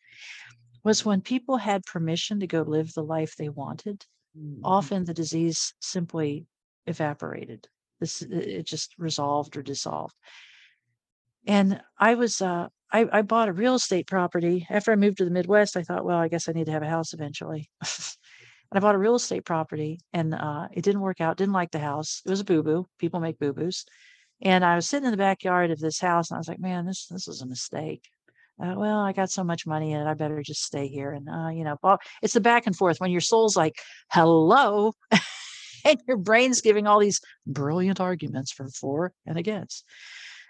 [0.83, 4.05] was when people had permission to go live the life they wanted,
[4.37, 4.59] Mhm.
[4.63, 6.47] often the disease simply
[6.85, 7.67] evaporated.
[7.99, 10.15] This it just resolved or dissolved.
[11.47, 15.25] And I was uh I, I bought a real estate property after I moved to
[15.25, 15.77] the Midwest.
[15.77, 17.69] I thought, well, I guess I need to have a house eventually.
[17.81, 21.71] and I bought a real estate property and uh it didn't work out, didn't like
[21.71, 22.21] the house.
[22.25, 22.87] It was a boo-boo.
[22.99, 23.85] People make boo-boos.
[24.41, 26.85] And I was sitting in the backyard of this house and I was like, man,
[26.85, 28.09] this this is a mistake.
[28.61, 31.11] Uh, well, I got so much money in it, I better just stay here.
[31.11, 31.77] And uh, you know,
[32.21, 33.75] it's the back and forth when your soul's like,
[34.11, 34.93] hello,
[35.85, 39.85] and your brain's giving all these brilliant arguments for for and against.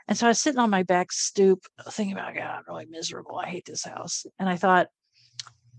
[0.08, 3.38] And so I was sitting on my back stoop thinking about, God, I'm really miserable.
[3.38, 4.26] I hate this house.
[4.40, 4.88] And I thought,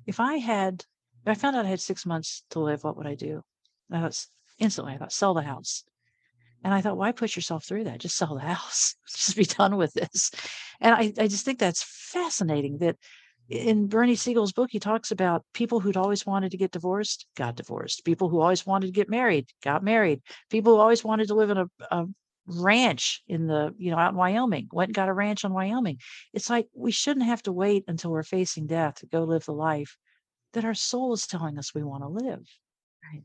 [0.07, 0.85] if I had,
[1.27, 3.43] if I found out I had six months to live, what would I do?
[3.91, 4.25] And I thought
[4.61, 5.83] instantly, I thought, sell the house.
[6.63, 8.01] And I thought, why put yourself through that?
[8.01, 8.95] Just sell the house.
[9.09, 10.31] Just be done with this.
[10.81, 12.97] And I, I just think that's fascinating that
[13.51, 17.57] in Bernie Siegel's book, he talks about people who'd always wanted to get divorced, got
[17.57, 18.05] divorced.
[18.05, 20.23] People who always wanted to get married, got married.
[20.51, 22.07] People who always wanted to live in a, a
[22.47, 25.99] ranch in the, you know, out in Wyoming, went and got a ranch in Wyoming.
[26.33, 29.53] It's like we shouldn't have to wait until we're facing death to go live the
[29.53, 29.97] life
[30.53, 32.47] that our soul is telling us we want to live.
[33.13, 33.23] Right.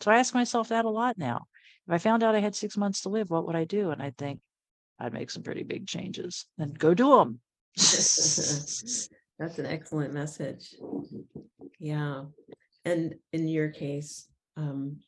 [0.00, 1.46] So I ask myself that a lot now.
[1.88, 3.90] If I found out I had six months to live, what would I do?
[3.90, 4.40] And I think
[5.00, 7.40] I'd make some pretty big changes and go do them.
[7.76, 9.08] That's
[9.58, 10.74] an excellent message.
[11.78, 12.24] Yeah.
[12.84, 14.28] And in your case,
[14.58, 14.98] um,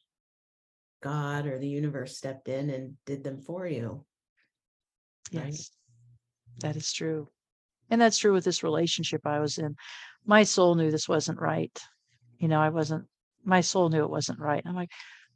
[1.03, 4.07] God or the universe stepped in and did them for you.
[5.35, 5.49] right?
[5.49, 5.71] Yes.
[6.61, 7.29] That is true.
[7.91, 9.77] And that's true with this relationship I was in.
[10.25, 11.77] My soul knew this wasn't right.
[12.39, 13.05] You know, I wasn't
[13.45, 14.63] my soul knew it wasn't right.
[14.65, 14.91] I'm like,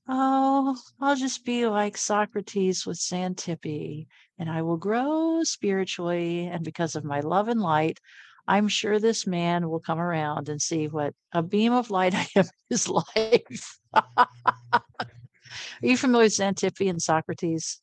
[0.07, 4.07] "Oh, I'll just be like Socrates with Xantippe,
[4.39, 8.01] and I will grow spiritually, and because of my love and light,
[8.47, 12.27] I'm sure this man will come around and see what a beam of light I
[12.37, 17.81] am in his life." Are you familiar with Xantippe and Socrates?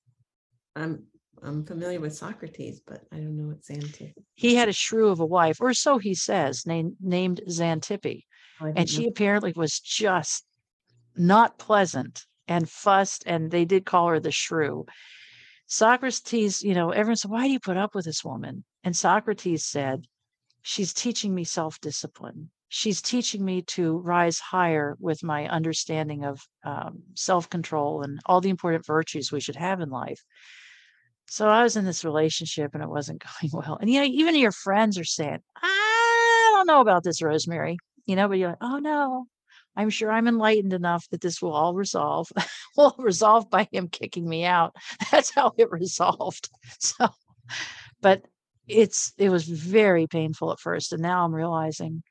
[0.75, 1.05] I'm
[1.43, 4.13] I'm familiar with Socrates, but I don't know what Xantippe.
[4.35, 8.23] He had a shrew of a wife, or so he says, named named Xantippe,
[8.61, 9.07] Oh, and didn't she know.
[9.09, 10.45] apparently was just
[11.15, 14.85] not pleasant and fussed, and they did call her the shrew.
[15.67, 19.65] Socrates, you know, everyone said, "Why do you put up with this woman?" And Socrates
[19.65, 20.05] said,
[20.61, 22.51] "She's teaching me self-discipline.
[22.67, 28.49] She's teaching me to rise higher with my understanding of um, self-control and all the
[28.49, 30.23] important virtues we should have in life."
[31.31, 33.77] So I was in this relationship and it wasn't going well.
[33.79, 37.77] And you know, even your friends are saying, I don't know about this, Rosemary.
[38.05, 39.27] You know, but you're like, oh no,
[39.75, 42.31] I'm sure I'm enlightened enough that this will all resolve.
[42.77, 44.75] will resolve by him kicking me out.
[45.11, 46.49] That's how it resolved.
[46.79, 47.09] So,
[48.01, 48.23] but
[48.67, 50.93] it's it was very painful at first.
[50.93, 52.03] And now I'm realizing,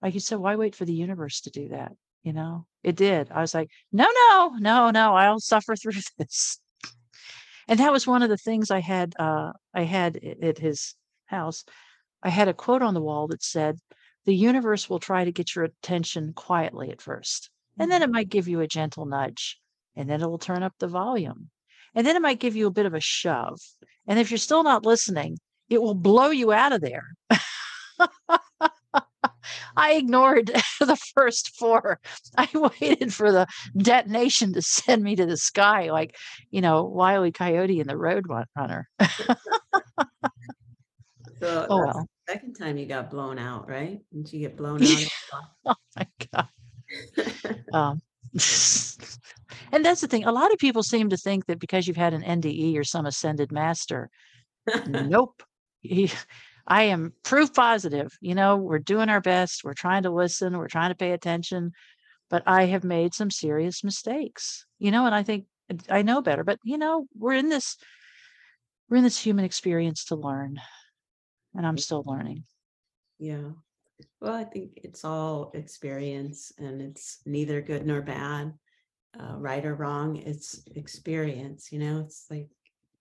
[0.00, 1.92] like you said, why wait for the universe to do that?
[2.22, 3.30] You know, it did.
[3.30, 6.58] I was like, no, no, no, no, I'll suffer through this.
[7.68, 10.94] And that was one of the things I had uh I had at his
[11.26, 11.64] house.
[12.22, 13.78] I had a quote on the wall that said,
[14.24, 18.14] "The universe will try to get your attention quietly at first, and then it mm-hmm.
[18.14, 19.58] might give you a gentle nudge,
[19.96, 21.50] and then it will turn up the volume,
[21.94, 23.60] and then it might give you a bit of a shove.
[24.06, 27.14] And if you're still not listening, it will blow you out of there."
[29.76, 30.46] I ignored
[30.80, 32.00] the first four.
[32.38, 33.46] I waited for the
[33.76, 36.16] detonation to send me to the sky, like,
[36.50, 37.32] you know, Wile E.
[37.32, 38.88] Coyote and the Road Run- Runner.
[41.40, 42.06] So Oh well.
[42.32, 44.00] Second time you got blown out, right?
[44.12, 44.88] Didn't you get blown out?
[45.66, 46.48] Oh my God.
[47.72, 48.02] Um,
[49.72, 50.24] and that's the thing.
[50.24, 53.06] A lot of people seem to think that because you've had an NDE or some
[53.06, 54.10] ascended master,
[54.86, 55.42] nope.
[56.66, 58.12] I am proof positive.
[58.20, 59.64] You know, we're doing our best.
[59.64, 60.58] We're trying to listen.
[60.58, 61.72] We're trying to pay attention.
[62.28, 65.46] But I have made some serious mistakes, you know, and I think
[65.88, 66.44] I know better.
[66.44, 67.76] But, you know, we're in this,
[68.90, 70.60] we're in this human experience to learn.
[71.54, 72.44] And I'm still learning.
[73.18, 73.50] Yeah.
[74.20, 78.52] Well, I think it's all experience and it's neither good nor bad,
[79.18, 80.16] uh, right or wrong.
[80.16, 82.48] It's experience, you know, it's like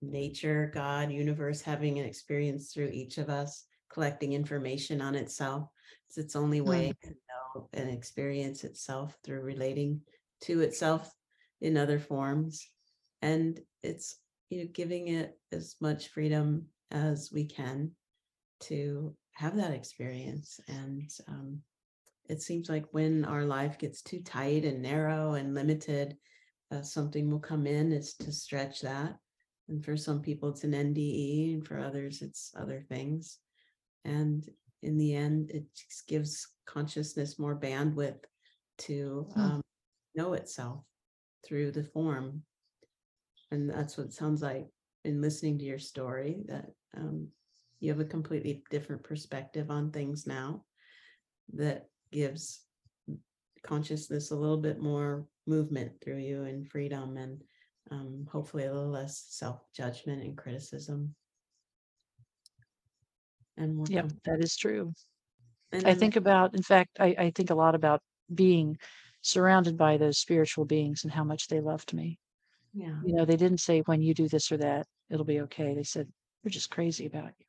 [0.01, 5.69] nature, God, universe having an experience through each of us, collecting information on itself.
[6.07, 10.01] It's its only way to know and experience itself through relating
[10.41, 11.13] to itself
[11.61, 12.67] in other forms.
[13.21, 14.17] And it's,
[14.49, 17.91] you know, giving it as much freedom as we can
[18.61, 20.59] to have that experience.
[20.67, 21.59] And um,
[22.29, 26.17] it seems like when our life gets too tight and narrow and limited,
[26.71, 29.17] uh, something will come in is to stretch that.
[29.67, 33.39] And for some people, it's an NDE, and for others, it's other things.
[34.05, 34.47] And
[34.81, 38.23] in the end, it just gives consciousness more bandwidth
[38.79, 39.39] to Hmm.
[39.39, 39.61] um,
[40.15, 40.83] know itself
[41.45, 42.43] through the form.
[43.51, 44.67] And that's what it sounds like
[45.03, 47.27] in listening to your story that um,
[47.81, 50.63] you have a completely different perspective on things now
[51.53, 52.61] that gives
[53.63, 57.41] consciousness a little bit more movement through you and freedom and
[57.91, 61.13] um, hopefully a little less self-judgment and criticism
[63.57, 64.93] and more Yeah, that is true.
[65.73, 68.01] and I think about, in fact, I, I think a lot about
[68.33, 68.77] being
[69.21, 72.17] surrounded by those spiritual beings and how much they loved me.
[72.73, 75.73] yeah You know, they didn't say, when you do this or that, it'll be okay.
[75.73, 76.07] They said,
[76.43, 77.45] they're just crazy about you.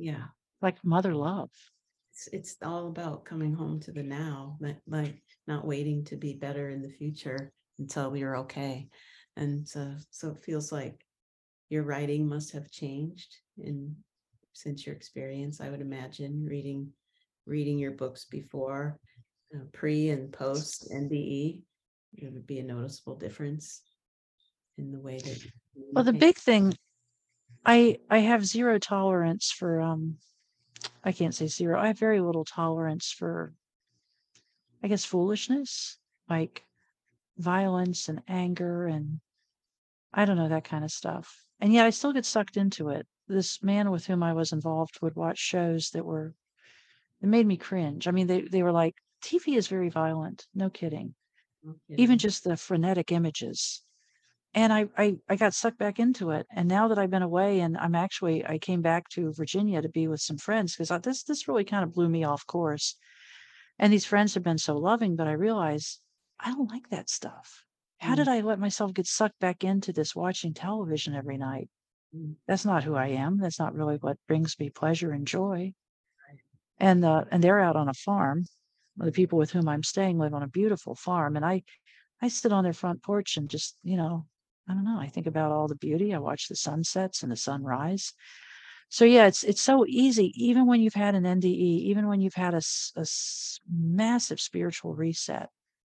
[0.00, 0.24] Yeah.
[0.62, 1.50] Like mother love.
[2.12, 6.34] it's it's all about coming home to the now like like not waiting to be
[6.34, 8.88] better in the future until we are okay.
[9.36, 11.04] And so so it feels like
[11.70, 13.96] your writing must have changed in
[14.52, 16.92] since your experience i would imagine reading
[17.46, 18.98] reading your books before
[19.54, 21.62] uh, pre and post nde
[22.14, 23.82] there would be a noticeable difference
[24.76, 25.38] in the way that
[25.92, 26.74] Well, the big thing,
[27.64, 30.18] I I have zero tolerance for um
[31.04, 31.80] I can't say zero.
[31.80, 33.54] I have very little tolerance for
[34.82, 35.98] I guess foolishness,
[36.28, 36.64] like
[37.36, 39.20] violence and anger and
[40.12, 41.44] I don't know that kind of stuff.
[41.60, 43.06] And yet I still get sucked into it.
[43.28, 46.34] This man with whom I was involved would watch shows that were
[47.20, 48.08] that made me cringe.
[48.08, 50.46] I mean, they they were like TV is very violent.
[50.54, 51.14] No kidding.
[51.62, 53.82] No Even just the frenetic images.
[54.54, 56.46] And I, I I got sucked back into it.
[56.50, 59.88] And now that I've been away, and I'm actually I came back to Virginia to
[59.88, 62.96] be with some friends because this this really kind of blew me off course.
[63.78, 66.00] And these friends have been so loving, but I realize
[66.38, 67.64] I don't like that stuff.
[68.00, 68.16] How Mm.
[68.16, 71.70] did I let myself get sucked back into this watching television every night?
[72.14, 72.36] Mm.
[72.46, 73.38] That's not who I am.
[73.38, 75.74] That's not really what brings me pleasure and joy.
[76.78, 78.46] And uh, and they're out on a farm.
[78.96, 81.62] The people with whom I'm staying live on a beautiful farm, and I
[82.20, 84.26] I sit on their front porch and just you know
[84.70, 85.00] I don't know.
[85.00, 86.14] I think about all the beauty.
[86.14, 88.12] I watch the sunsets and the sunrise.
[88.88, 90.32] So yeah, it's it's so easy.
[90.36, 91.44] Even when you've had an NDE,
[91.90, 92.62] even when you've had a,
[92.96, 93.06] a
[93.68, 95.48] massive spiritual reset,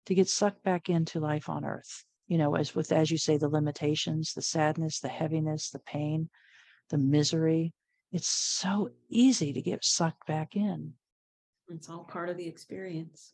[0.05, 2.05] to get sucked back into life on Earth.
[2.28, 6.30] You know, as with as you say, the limitations, the sadness, the heaviness, the pain,
[6.89, 7.74] the misery.
[8.13, 10.93] It's so easy to get sucked back in.
[11.69, 13.34] It's all part of the experience.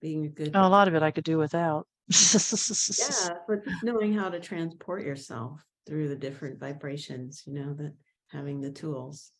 [0.00, 1.86] Being a good, And a lot of it I could do without.
[2.08, 7.92] Yeah, but just knowing how to transport yourself through the different vibrations, you know, that
[8.28, 9.32] having the tools.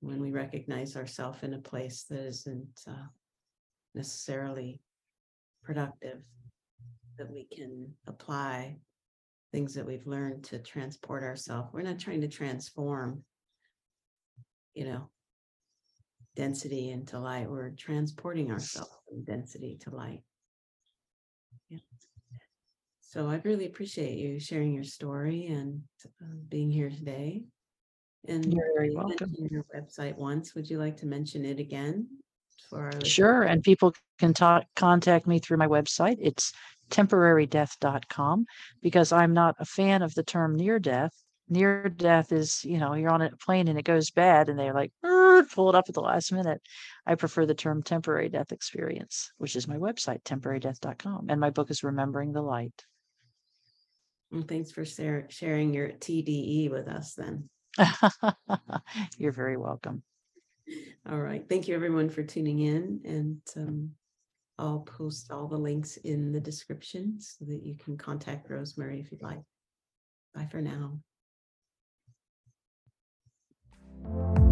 [0.00, 3.08] When we recognize ourselves in a place that isn't uh,
[3.96, 4.80] necessarily
[5.64, 6.20] productive,
[7.18, 8.78] that we can apply
[9.52, 11.70] things that we've learned to transport ourselves.
[11.72, 13.24] We're not trying to transform,
[14.74, 15.08] you know,
[16.36, 17.50] density into light.
[17.50, 20.22] We're transporting ourselves from density to light.
[21.68, 21.78] Yeah.
[23.00, 27.44] So I really appreciate you sharing your story and uh, being here today.
[28.26, 29.34] And You're very welcome.
[29.50, 30.54] your website once.
[30.54, 32.06] Would you like to mention it again
[32.68, 33.08] for our listeners?
[33.08, 33.42] Sure.
[33.44, 36.18] And people can talk, contact me through my website.
[36.20, 36.52] It's
[36.90, 38.46] temporarydeath.com
[38.82, 41.12] because I'm not a fan of the term near death.
[41.48, 44.74] Near death is, you know, you're on a plane and it goes bad and they're
[44.74, 46.60] like, pull it up at the last minute.
[47.06, 51.26] I prefer the term temporary death experience, which is my website, temporarydeath.com.
[51.28, 52.84] And my book is Remembering the Light.
[54.30, 57.48] Well, thanks for sharing your TDE with us then.
[59.18, 60.02] You're very welcome.
[61.08, 61.48] All right.
[61.48, 63.90] Thank you everyone for tuning in and um,
[64.58, 69.10] I'll post all the links in the description so that you can contact Rosemary if
[69.12, 69.40] you'd like.
[70.34, 70.98] Bye for now
[74.04, 74.47] you